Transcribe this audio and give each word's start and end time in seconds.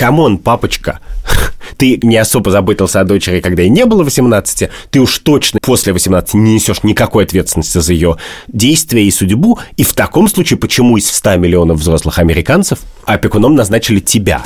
come 0.00 0.22
on, 0.22 0.38
папочка, 0.38 1.00
ты 1.76 2.00
не 2.02 2.16
особо 2.16 2.50
заботился 2.50 3.00
о 3.00 3.04
дочери, 3.04 3.40
когда 3.40 3.60
ей 3.60 3.68
не 3.68 3.84
было 3.84 4.02
18, 4.02 4.70
ты 4.90 4.98
уж 4.98 5.18
точно 5.18 5.60
после 5.60 5.92
18 5.92 6.32
не 6.32 6.54
несешь 6.54 6.82
никакой 6.84 7.24
ответственности 7.24 7.76
за 7.76 7.92
ее 7.92 8.16
действия 8.48 9.04
и 9.04 9.10
судьбу, 9.10 9.58
и 9.76 9.84
в 9.84 9.92
таком 9.92 10.26
случае 10.28 10.58
почему 10.58 10.96
из 10.96 11.06
100 11.12 11.36
миллионов 11.36 11.80
взрослых 11.80 12.18
американцев 12.18 12.78
опекуном 13.04 13.54
назначили 13.54 14.00
тебя? 14.00 14.42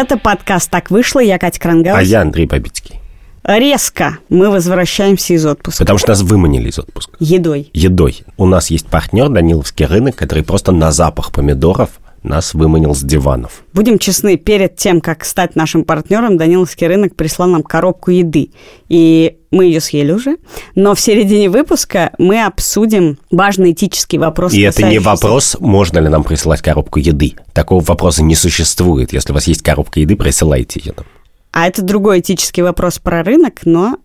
Это 0.00 0.16
подкаст 0.16 0.70
«Так 0.70 0.92
вышло». 0.92 1.18
Я 1.18 1.40
Катя 1.40 1.58
Крангаус. 1.58 1.98
А 1.98 2.02
я 2.04 2.20
Андрей 2.20 2.46
Бабицкий. 2.46 3.00
Резко 3.42 4.18
мы 4.28 4.48
возвращаемся 4.48 5.34
из 5.34 5.44
отпуска. 5.44 5.82
Потому 5.82 5.98
что 5.98 6.10
нас 6.10 6.22
выманили 6.22 6.68
из 6.68 6.78
отпуска. 6.78 7.16
Едой. 7.18 7.68
Едой. 7.72 8.22
У 8.36 8.46
нас 8.46 8.70
есть 8.70 8.86
партнер 8.86 9.28
Даниловский 9.28 9.86
рынок, 9.86 10.14
который 10.14 10.44
просто 10.44 10.70
на 10.70 10.92
запах 10.92 11.32
помидоров 11.32 11.98
нас 12.22 12.54
выманил 12.54 12.94
с 12.94 13.00
диванов. 13.00 13.64
Будем 13.72 13.98
честны, 13.98 14.36
перед 14.36 14.76
тем, 14.76 15.00
как 15.00 15.24
стать 15.24 15.56
нашим 15.56 15.82
партнером, 15.82 16.36
Даниловский 16.36 16.86
рынок 16.86 17.16
прислал 17.16 17.48
нам 17.48 17.64
коробку 17.64 18.12
еды. 18.12 18.52
И 18.88 19.37
мы 19.50 19.64
ее 19.64 19.80
съели 19.80 20.12
уже. 20.12 20.36
Но 20.74 20.94
в 20.94 21.00
середине 21.00 21.48
выпуска 21.48 22.12
мы 22.18 22.44
обсудим 22.44 23.18
важный 23.30 23.72
этический 23.72 24.18
вопрос. 24.18 24.52
И 24.52 24.60
это 24.60 24.82
не 24.82 24.98
вопрос, 24.98 25.56
можно 25.60 25.98
ли 25.98 26.08
нам 26.08 26.24
присылать 26.24 26.62
коробку 26.62 26.98
еды. 26.98 27.34
Такого 27.52 27.82
вопроса 27.82 28.22
не 28.22 28.34
существует. 28.34 29.12
Если 29.12 29.32
у 29.32 29.34
вас 29.34 29.46
есть 29.46 29.62
коробка 29.62 30.00
еды, 30.00 30.16
присылайте 30.16 30.80
ее 30.80 30.94
нам. 30.96 31.06
А 31.52 31.66
это 31.66 31.82
другой 31.82 32.20
этический 32.20 32.62
вопрос 32.62 32.98
про 32.98 33.22
рынок, 33.22 33.60
но 33.64 33.98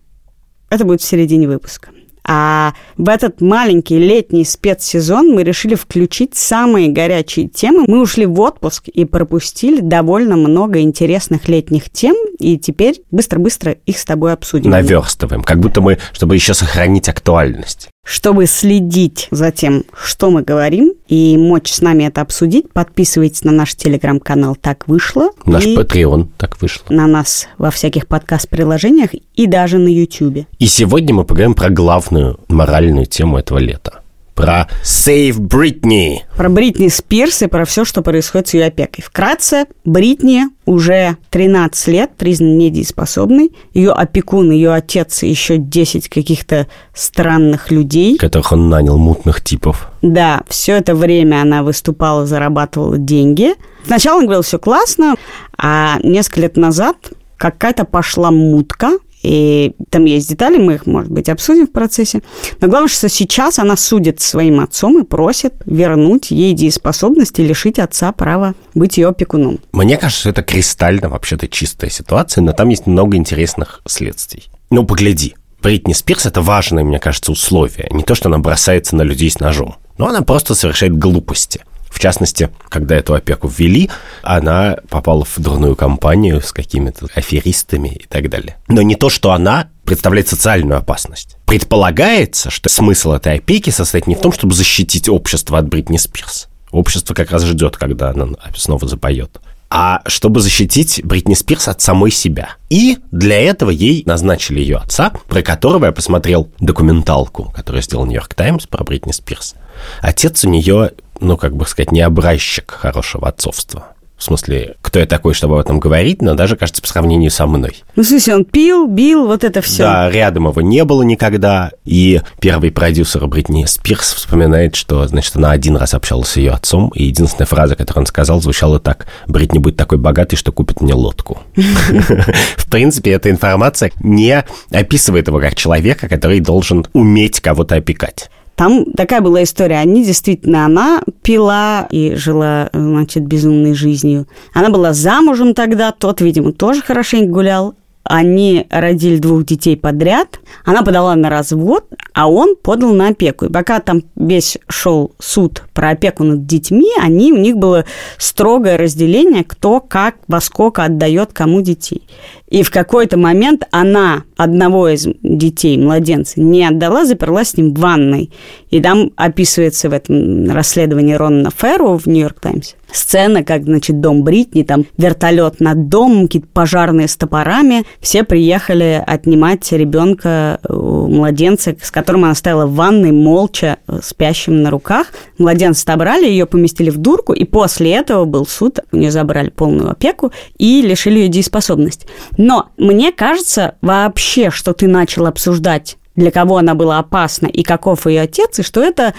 это 0.70 0.84
будет 0.84 1.02
в 1.02 1.04
середине 1.04 1.46
выпуска. 1.46 1.90
А 2.26 2.72
в 2.96 3.08
этот 3.08 3.40
маленький 3.40 3.98
летний 3.98 4.44
спецсезон 4.44 5.32
мы 5.32 5.42
решили 5.42 5.74
включить 5.74 6.34
самые 6.34 6.88
горячие 6.88 7.48
темы. 7.48 7.84
Мы 7.86 8.00
ушли 8.00 8.24
в 8.24 8.40
отпуск 8.40 8.88
и 8.88 9.04
пропустили 9.04 9.80
довольно 9.80 10.36
много 10.36 10.80
интересных 10.80 11.48
летних 11.48 11.90
тем, 11.90 12.16
и 12.38 12.58
теперь 12.58 13.02
быстро-быстро 13.10 13.72
их 13.84 13.98
с 13.98 14.04
тобой 14.04 14.32
обсудим. 14.32 14.70
Наверстываем, 14.70 15.42
как 15.42 15.60
будто 15.60 15.80
мы, 15.80 15.98
чтобы 16.12 16.34
еще 16.34 16.54
сохранить 16.54 17.08
актуальность. 17.08 17.90
Чтобы 18.04 18.46
следить 18.46 19.28
за 19.30 19.50
тем, 19.50 19.84
что 19.96 20.30
мы 20.30 20.42
говорим, 20.42 20.92
и 21.08 21.36
мочь 21.38 21.72
с 21.72 21.80
нами 21.80 22.04
это 22.04 22.20
обсудить, 22.20 22.70
подписывайтесь 22.70 23.44
на 23.44 23.50
наш 23.50 23.74
телеграм-канал 23.74 24.56
«Так 24.56 24.86
вышло». 24.86 25.30
Наш 25.46 25.64
Patreon 25.64 26.28
«Так 26.36 26.60
вышло». 26.60 26.84
На 26.90 27.06
нас 27.06 27.48
во 27.56 27.70
всяких 27.70 28.06
подкаст-приложениях 28.06 29.10
и 29.34 29.46
даже 29.46 29.78
на 29.78 29.88
YouTube. 29.88 30.46
И 30.58 30.66
сегодня 30.66 31.14
мы 31.14 31.24
поговорим 31.24 31.54
про 31.54 31.70
главную 31.70 32.38
моральную 32.48 33.06
тему 33.06 33.38
этого 33.38 33.58
лета 33.58 34.03
про 34.34 34.68
Save 34.82 35.38
Britney. 35.38 36.18
Про 36.36 36.48
Бритни 36.48 36.88
Спирс 36.88 37.42
и 37.42 37.46
про 37.46 37.64
все, 37.64 37.84
что 37.84 38.02
происходит 38.02 38.48
с 38.48 38.54
ее 38.54 38.66
опекой. 38.66 39.04
Вкратце, 39.04 39.66
Бритни 39.84 40.44
уже 40.66 41.16
13 41.30 41.88
лет 41.88 42.10
признан 42.16 42.58
недееспособной. 42.58 43.52
Ее 43.72 43.92
опекун, 43.92 44.50
ее 44.50 44.72
отец 44.72 45.22
и 45.22 45.28
еще 45.28 45.56
10 45.58 46.08
каких-то 46.08 46.66
странных 46.94 47.70
людей. 47.70 48.16
Которых 48.16 48.52
он 48.52 48.68
нанял, 48.68 48.98
мутных 48.98 49.42
типов. 49.42 49.88
Да, 50.02 50.42
все 50.48 50.72
это 50.72 50.94
время 50.94 51.42
она 51.42 51.62
выступала, 51.62 52.26
зарабатывала 52.26 52.98
деньги. 52.98 53.54
Сначала 53.86 54.18
он 54.18 54.24
говорил, 54.24 54.42
все 54.42 54.58
классно, 54.58 55.14
а 55.56 55.98
несколько 56.02 56.40
лет 56.40 56.56
назад 56.56 56.96
какая-то 57.36 57.84
пошла 57.84 58.30
мутка, 58.30 58.92
и 59.24 59.72
там 59.88 60.04
есть 60.04 60.28
детали, 60.28 60.58
мы 60.58 60.74
их, 60.74 60.86
может 60.86 61.10
быть, 61.10 61.30
обсудим 61.30 61.66
в 61.66 61.72
процессе. 61.72 62.20
Но 62.60 62.68
главное, 62.68 62.88
что 62.88 63.08
сейчас 63.08 63.58
она 63.58 63.74
судит 63.74 64.20
своим 64.20 64.60
отцом 64.60 65.00
и 65.00 65.04
просит 65.04 65.54
вернуть 65.64 66.30
ей 66.30 66.52
дееспособность 66.52 67.38
и 67.38 67.42
лишить 67.42 67.78
отца 67.78 68.12
права 68.12 68.54
быть 68.74 68.98
ее 68.98 69.08
опекуном. 69.08 69.60
Мне 69.72 69.96
кажется, 69.96 70.28
это 70.28 70.42
кристально 70.42 71.08
вообще-то 71.08 71.48
чистая 71.48 71.88
ситуация, 71.88 72.42
но 72.42 72.52
там 72.52 72.68
есть 72.68 72.86
много 72.86 73.16
интересных 73.16 73.80
следствий. 73.86 74.44
Ну, 74.70 74.84
погляди. 74.84 75.34
Бритни 75.62 75.94
Спирс– 75.94 76.26
это 76.26 76.42
важное, 76.42 76.84
мне 76.84 76.98
кажется, 76.98 77.32
условие. 77.32 77.88
Не 77.90 78.02
то, 78.02 78.14
что 78.14 78.28
она 78.28 78.38
бросается 78.38 78.94
на 78.94 79.02
людей 79.02 79.30
с 79.30 79.40
ножом, 79.40 79.76
но 79.96 80.08
она 80.08 80.20
просто 80.20 80.54
совершает 80.54 80.98
глупости– 80.98 81.62
в 81.94 82.00
частности, 82.00 82.50
когда 82.68 82.96
эту 82.96 83.14
опеку 83.14 83.46
ввели, 83.46 83.88
она 84.24 84.78
попала 84.88 85.24
в 85.24 85.38
дурную 85.38 85.76
компанию 85.76 86.40
с 86.40 86.52
какими-то 86.52 87.06
аферистами 87.14 87.88
и 87.88 88.06
так 88.08 88.28
далее. 88.28 88.56
Но 88.66 88.82
не 88.82 88.96
то, 88.96 89.08
что 89.08 89.30
она 89.30 89.68
представляет 89.84 90.26
социальную 90.26 90.76
опасность. 90.76 91.36
Предполагается, 91.46 92.50
что 92.50 92.68
смысл 92.68 93.12
этой 93.12 93.36
опеки 93.36 93.70
состоит 93.70 94.08
не 94.08 94.16
в 94.16 94.20
том, 94.20 94.32
чтобы 94.32 94.54
защитить 94.54 95.08
общество 95.08 95.56
от 95.56 95.68
Бритни 95.68 95.96
Спирс. 95.96 96.48
Общество 96.72 97.14
как 97.14 97.30
раз 97.30 97.44
ждет, 97.44 97.76
когда 97.76 98.10
она 98.10 98.26
снова 98.56 98.88
запоет 98.88 99.40
а 99.76 100.02
чтобы 100.06 100.40
защитить 100.40 101.00
Бритни 101.02 101.34
Спирс 101.34 101.66
от 101.66 101.80
самой 101.80 102.12
себя. 102.12 102.50
И 102.70 102.98
для 103.10 103.40
этого 103.40 103.70
ей 103.70 104.04
назначили 104.06 104.60
ее 104.60 104.76
отца, 104.76 105.10
про 105.28 105.42
которого 105.42 105.86
я 105.86 105.92
посмотрел 105.92 106.48
документалку, 106.60 107.52
которую 107.56 107.82
сделал 107.82 108.06
Нью-Йорк 108.06 108.34
Таймс 108.34 108.66
про 108.66 108.84
Бритни 108.84 109.10
Спирс. 109.10 109.56
Отец 110.00 110.44
у 110.44 110.48
нее, 110.48 110.92
ну, 111.24 111.36
как 111.36 111.56
бы 111.56 111.66
сказать, 111.66 111.92
не 111.92 112.00
образчик 112.00 112.70
хорошего 112.70 113.28
отцовства. 113.28 113.94
В 114.16 114.22
смысле, 114.22 114.76
кто 114.80 115.00
я 115.00 115.06
такой, 115.06 115.34
чтобы 115.34 115.56
об 115.56 115.60
этом 115.60 115.80
говорить, 115.80 116.22
но 116.22 116.34
даже, 116.34 116.56
кажется, 116.56 116.80
по 116.80 116.86
сравнению 116.86 117.32
со 117.32 117.46
мной. 117.46 117.82
Ну, 117.96 118.04
в 118.04 118.06
смысле, 118.06 118.36
он 118.36 118.44
пил, 118.44 118.86
бил, 118.86 119.26
вот 119.26 119.42
это 119.42 119.60
все. 119.60 119.82
Да, 119.82 120.08
рядом 120.08 120.48
его 120.48 120.60
не 120.62 120.84
было 120.84 121.02
никогда. 121.02 121.72
И 121.84 122.22
первый 122.40 122.70
продюсер 122.70 123.26
Бритни 123.26 123.64
Спирс 123.64 124.14
вспоминает, 124.14 124.76
что, 124.76 125.06
значит, 125.08 125.34
она 125.36 125.50
один 125.50 125.76
раз 125.76 125.94
общалась 125.94 126.28
с 126.28 126.36
ее 126.36 126.52
отцом, 126.52 126.90
и 126.94 127.04
единственная 127.04 127.46
фраза, 127.46 127.74
которую 127.74 128.02
он 128.02 128.06
сказал, 128.06 128.40
звучала 128.40 128.78
так. 128.78 129.06
«Бритни 129.26 129.58
будет 129.58 129.76
такой 129.76 129.98
богатой, 129.98 130.38
что 130.38 130.52
купит 130.52 130.80
мне 130.80 130.94
лодку». 130.94 131.42
В 131.54 132.70
принципе, 132.70 133.10
эта 133.10 133.30
информация 133.30 133.90
не 134.00 134.44
описывает 134.70 135.26
его 135.26 135.40
как 135.40 135.56
человека, 135.56 136.08
который 136.08 136.38
должен 136.38 136.86
уметь 136.92 137.40
кого-то 137.40 137.74
опекать. 137.74 138.30
Там 138.56 138.84
такая 138.92 139.20
была 139.20 139.42
история. 139.42 139.78
Они 139.78 140.04
действительно, 140.04 140.64
она 140.64 141.02
пила 141.22 141.88
и 141.90 142.14
жила, 142.14 142.70
значит, 142.72 143.24
безумной 143.24 143.74
жизнью. 143.74 144.26
Она 144.52 144.70
была 144.70 144.92
замужем 144.92 145.54
тогда, 145.54 145.92
тот, 145.92 146.20
видимо, 146.20 146.52
тоже 146.52 146.82
хорошенько 146.82 147.32
гулял. 147.32 147.74
Они 148.04 148.66
родили 148.68 149.16
двух 149.16 149.44
детей 149.44 149.78
подряд. 149.78 150.38
Она 150.66 150.82
подала 150.82 151.14
на 151.16 151.30
развод, 151.30 151.86
а 152.12 152.28
он 152.28 152.54
подал 152.54 152.92
на 152.92 153.08
опеку. 153.08 153.46
И 153.46 153.52
пока 153.52 153.80
там 153.80 154.02
весь 154.14 154.58
шел 154.68 155.12
суд 155.18 155.62
про 155.72 155.90
опеку 155.90 156.22
над 156.22 156.46
детьми, 156.46 156.90
они, 157.00 157.32
у 157.32 157.38
них 157.38 157.56
было 157.56 157.86
строгое 158.18 158.76
разделение, 158.76 159.42
кто 159.42 159.80
как, 159.80 160.16
во 160.28 160.42
сколько 160.42 160.84
отдает 160.84 161.32
кому 161.32 161.62
детей. 161.62 162.06
И 162.54 162.62
в 162.62 162.70
какой-то 162.70 163.16
момент 163.16 163.66
она 163.72 164.22
одного 164.36 164.88
из 164.88 165.08
детей, 165.24 165.76
младенца, 165.76 166.40
не 166.40 166.64
отдала, 166.64 167.04
заперла 167.04 167.42
с 167.44 167.56
ним 167.56 167.74
в 167.74 167.80
ванной. 167.80 168.30
И 168.70 168.80
там 168.80 169.10
описывается 169.16 169.90
в 169.90 169.92
этом 169.92 170.48
расследовании 170.48 171.14
Ронна 171.14 171.50
Ферро 171.50 171.98
в 171.98 172.06
«Нью-Йорк 172.06 172.38
Таймс» 172.38 172.74
сцена, 172.94 173.42
как, 173.42 173.64
значит, 173.64 174.00
дом 174.00 174.22
Бритни, 174.22 174.62
там 174.62 174.86
вертолет 174.96 175.60
над 175.60 175.88
домом, 175.88 176.26
какие-то 176.26 176.48
пожарные 176.52 177.08
с 177.08 177.16
топорами. 177.16 177.84
Все 178.00 178.24
приехали 178.24 179.02
отнимать 179.04 179.70
ребенка, 179.72 180.60
младенца, 180.68 181.74
с 181.82 181.90
которым 181.90 182.24
она 182.24 182.34
стояла 182.34 182.66
в 182.66 182.74
ванной, 182.74 183.12
молча, 183.12 183.78
спящим 184.02 184.62
на 184.62 184.70
руках. 184.70 185.08
Младенца 185.38 185.82
отобрали, 185.82 186.26
ее 186.26 186.46
поместили 186.46 186.90
в 186.90 186.98
дурку, 186.98 187.32
и 187.32 187.44
после 187.44 187.92
этого 187.92 188.24
был 188.24 188.46
суд, 188.46 188.78
у 188.92 188.96
нее 188.96 189.10
забрали 189.10 189.50
полную 189.50 189.90
опеку 189.90 190.32
и 190.56 190.82
лишили 190.82 191.20
ее 191.20 191.28
дееспособности. 191.28 192.06
Но 192.44 192.68
мне 192.76 193.10
кажется 193.10 193.76
вообще, 193.80 194.50
что 194.50 194.74
ты 194.74 194.86
начал 194.86 195.24
обсуждать, 195.24 195.96
для 196.14 196.30
кого 196.30 196.58
она 196.58 196.74
была 196.74 196.98
опасна 196.98 197.46
и 197.46 197.62
каков 197.62 198.06
ее 198.06 198.20
отец, 198.20 198.58
и 198.58 198.62
что 198.62 198.82
это 198.82 199.14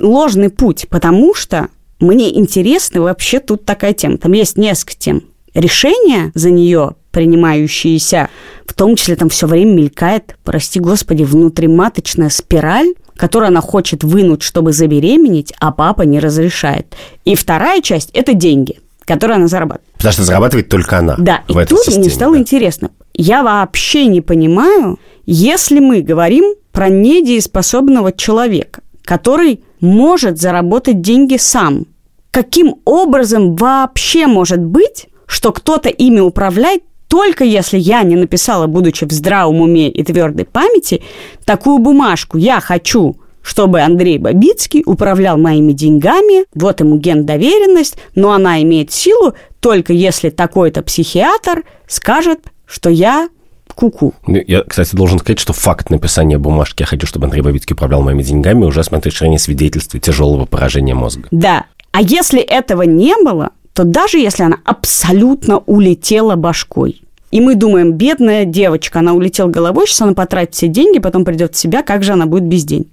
ложный 0.00 0.48
путь, 0.48 0.86
потому 0.88 1.34
что 1.34 1.68
мне 2.00 2.34
интересна 2.38 3.02
вообще 3.02 3.40
тут 3.40 3.66
такая 3.66 3.92
тема. 3.92 4.16
Там 4.16 4.32
есть 4.32 4.56
несколько 4.56 4.96
тем. 4.96 5.24
Решения 5.52 6.32
за 6.34 6.50
нее 6.50 6.94
принимающиеся, 7.10 8.30
в 8.66 8.72
том 8.72 8.96
числе 8.96 9.16
там 9.16 9.28
все 9.28 9.46
время 9.46 9.74
мелькает, 9.74 10.34
прости 10.42 10.80
господи, 10.80 11.22
внутриматочная 11.22 12.30
спираль, 12.30 12.94
которую 13.14 13.48
она 13.48 13.60
хочет 13.60 14.04
вынуть, 14.04 14.40
чтобы 14.40 14.72
забеременеть, 14.72 15.52
а 15.60 15.70
папа 15.70 16.00
не 16.00 16.18
разрешает. 16.18 16.94
И 17.26 17.34
вторая 17.34 17.82
часть– 17.82 18.08
это 18.14 18.32
деньги 18.32 18.78
которые 19.04 19.36
она 19.36 19.48
зарабатывает. 19.48 19.93
Потому 20.04 20.12
что 20.12 20.22
зарабатывает 20.24 20.68
только 20.68 20.98
она. 20.98 21.16
Да, 21.18 21.42
и 21.48 21.52
тут 21.66 21.80
системе, 21.80 21.98
мне 21.98 22.10
стало 22.10 22.34
да. 22.34 22.40
интересно. 22.40 22.90
Я 23.14 23.42
вообще 23.42 24.06
не 24.06 24.20
понимаю, 24.20 24.98
если 25.24 25.80
мы 25.80 26.02
говорим 26.02 26.54
про 26.72 26.88
недееспособного 26.88 28.12
человека, 28.12 28.82
который 29.04 29.64
может 29.80 30.38
заработать 30.38 31.00
деньги 31.00 31.36
сам, 31.36 31.86
каким 32.30 32.76
образом 32.84 33.54
вообще 33.54 34.26
может 34.26 34.60
быть, 34.60 35.06
что 35.26 35.52
кто-то 35.52 35.88
ими 35.88 36.20
управляет 36.20 36.82
только 37.08 37.44
если 37.44 37.78
я 37.78 38.02
не 38.02 38.16
написала, 38.16 38.66
будучи 38.66 39.04
в 39.04 39.12
здравом 39.12 39.60
уме 39.60 39.88
и 39.88 40.02
твердой 40.02 40.44
памяти, 40.44 41.02
такую 41.44 41.78
бумажку 41.78 42.38
«Я 42.38 42.60
хочу 42.60 43.16
чтобы 43.44 43.82
Андрей 43.82 44.18
Бабицкий 44.18 44.82
управлял 44.86 45.36
моими 45.36 45.72
деньгами, 45.72 46.46
вот 46.54 46.80
ему 46.80 46.96
ген 46.96 47.26
доверенность, 47.26 47.96
но 48.14 48.32
она 48.32 48.62
имеет 48.62 48.90
силу 48.90 49.34
только 49.60 49.92
если 49.92 50.30
такой-то 50.30 50.82
психиатр 50.82 51.62
скажет, 51.86 52.40
что 52.66 52.88
я 52.88 53.28
куку. 53.74 54.14
Ну, 54.26 54.40
я, 54.46 54.62
кстати, 54.62 54.96
должен 54.96 55.18
сказать, 55.18 55.38
что 55.38 55.52
факт 55.52 55.90
написания 55.90 56.38
бумажки 56.38 56.82
«Я 56.82 56.86
хочу, 56.86 57.06
чтобы 57.06 57.26
Андрей 57.26 57.42
Бабицкий 57.42 57.74
управлял 57.74 58.02
моими 58.02 58.22
деньгами» 58.22 58.64
уже, 58.64 58.82
с 58.82 58.90
моей 58.90 59.02
точки 59.02 59.18
зрения, 59.18 59.38
свидетельствует 59.38 60.04
тяжелого 60.04 60.46
поражения 60.46 60.94
мозга. 60.94 61.28
Да. 61.30 61.66
А 61.92 62.00
если 62.00 62.40
этого 62.40 62.82
не 62.82 63.14
было, 63.22 63.50
то 63.74 63.84
даже 63.84 64.18
если 64.18 64.44
она 64.44 64.58
абсолютно 64.64 65.58
улетела 65.58 66.36
башкой, 66.36 67.02
и 67.30 67.40
мы 67.40 67.56
думаем, 67.56 67.92
бедная 67.92 68.44
девочка, 68.44 69.00
она 69.00 69.12
улетела 69.12 69.48
головой, 69.48 69.86
сейчас 69.86 70.02
она 70.02 70.14
потратит 70.14 70.54
все 70.54 70.68
деньги, 70.68 71.00
потом 71.00 71.24
придет 71.24 71.54
в 71.54 71.58
себя, 71.58 71.82
как 71.82 72.04
же 72.04 72.12
она 72.12 72.26
будет 72.26 72.44
без 72.44 72.64
денег. 72.64 72.88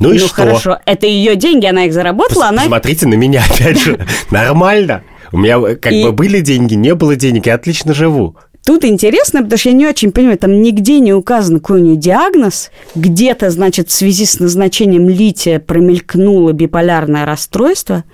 Ну 0.00 0.10
и 0.12 0.18
ну 0.18 0.26
что? 0.26 0.34
хорошо, 0.34 0.78
это 0.86 1.06
ее 1.06 1.36
деньги, 1.36 1.66
она 1.66 1.84
их 1.84 1.92
заработала, 1.92 2.48
она... 2.48 2.62
Посмотрите 2.62 3.06
на 3.06 3.14
меня, 3.14 3.42
опять 3.50 3.80
же. 3.80 3.98
Нормально. 4.30 5.02
У 5.32 5.38
меня 5.38 5.60
как 5.76 5.92
И- 5.92 6.02
бы 6.02 6.12
были 6.12 6.40
деньги, 6.40 6.74
не 6.74 6.94
было 6.94 7.14
денег, 7.16 7.46
я 7.46 7.54
отлично 7.54 7.94
живу. 7.94 8.36
Тут 8.64 8.84
интересно, 8.84 9.42
потому 9.42 9.58
что 9.58 9.70
я 9.70 9.74
не 9.74 9.86
очень 9.86 10.12
понимаю, 10.12 10.38
там 10.38 10.60
нигде 10.60 11.00
не 11.00 11.14
указан, 11.14 11.60
какой 11.60 11.80
у 11.80 11.84
нее 11.84 11.96
диагноз. 11.96 12.70
Где-то, 12.94 13.50
значит, 13.50 13.88
в 13.88 13.92
связи 13.92 14.26
с 14.26 14.38
назначением 14.38 15.08
лития 15.08 15.58
промелькнуло 15.60 16.52
биполярное 16.52 17.24
расстройство. 17.24 18.04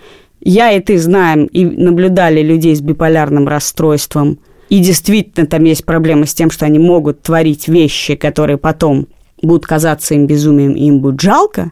Я 0.40 0.70
и 0.72 0.80
ты 0.80 0.98
знаем 0.98 1.46
и 1.46 1.64
наблюдали 1.64 2.42
людей 2.42 2.76
с 2.76 2.80
биполярным 2.80 3.48
расстройством. 3.48 4.38
И 4.68 4.78
действительно 4.78 5.46
там 5.46 5.64
есть 5.64 5.84
проблемы 5.84 6.26
с 6.26 6.34
тем, 6.34 6.50
что 6.50 6.64
они 6.64 6.78
могут 6.78 7.22
творить 7.22 7.66
вещи, 7.68 8.14
которые 8.14 8.56
потом 8.56 9.08
будут 9.46 9.66
казаться 9.66 10.14
им 10.14 10.26
безумием, 10.26 10.72
и 10.72 10.84
им 10.86 11.00
будет 11.00 11.20
жалко. 11.20 11.70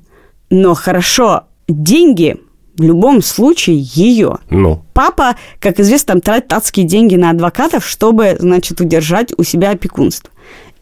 Но 0.51 0.75
хорошо, 0.75 1.45
деньги 1.69 2.37
в 2.77 2.83
любом 2.83 3.23
случае 3.23 3.79
ее. 3.79 4.39
Ну, 4.51 4.83
Папа, 4.95 5.37
как 5.61 5.79
известно, 5.81 6.15
там 6.15 6.21
тратит 6.21 6.53
адские 6.53 6.87
деньги 6.87 7.17
на 7.17 7.31
адвокатов, 7.31 7.87
чтобы, 7.87 8.37
значит, 8.39 8.81
удержать 8.81 9.33
у 9.37 9.45
себя 9.45 9.71
опекунство. 9.71 10.31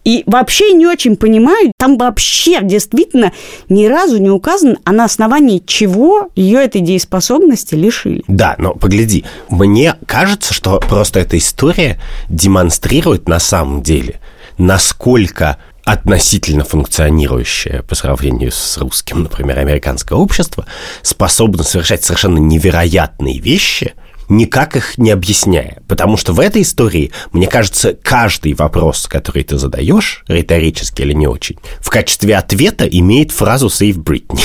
И 0.04 0.24
вообще 0.26 0.72
не 0.72 0.86
очень 0.86 1.16
понимаю, 1.16 1.70
там 1.78 1.96
вообще 1.96 2.60
действительно 2.62 3.32
ни 3.68 3.86
разу 3.86 4.18
не 4.18 4.30
указано, 4.30 4.78
а 4.84 4.90
на 4.90 5.04
основании 5.04 5.62
чего 5.64 6.28
ее 6.34 6.64
этой 6.64 6.80
дееспособности 6.80 7.76
лишили. 7.76 8.24
да, 8.26 8.56
но 8.58 8.74
погляди, 8.74 9.24
мне 9.48 9.94
кажется, 10.06 10.54
что 10.54 10.80
просто 10.80 11.20
эта 11.20 11.38
история 11.38 12.00
демонстрирует 12.28 13.28
на 13.28 13.38
самом 13.38 13.82
деле, 13.82 14.18
насколько 14.58 15.58
относительно 15.84 16.64
функционирующее 16.64 17.82
по 17.82 17.94
сравнению 17.94 18.52
с 18.52 18.78
русским, 18.78 19.24
например, 19.24 19.58
американское 19.58 20.16
общество, 20.16 20.66
способно 21.02 21.64
совершать 21.64 22.04
совершенно 22.04 22.38
невероятные 22.38 23.38
вещи, 23.40 23.94
никак 24.32 24.76
их 24.76 24.98
не 24.98 25.10
объясняя. 25.10 25.82
Потому 25.86 26.16
что 26.16 26.32
в 26.32 26.40
этой 26.40 26.62
истории, 26.62 27.12
мне 27.32 27.46
кажется, 27.46 27.94
каждый 27.94 28.54
вопрос, 28.54 29.06
который 29.06 29.44
ты 29.44 29.58
задаешь, 29.58 30.24
риторически 30.26 31.02
или 31.02 31.12
не 31.12 31.26
очень, 31.26 31.56
в 31.80 31.90
качестве 31.90 32.36
ответа 32.36 32.84
имеет 32.86 33.30
фразу 33.30 33.68
«Save 33.68 34.02
Britney». 34.02 34.42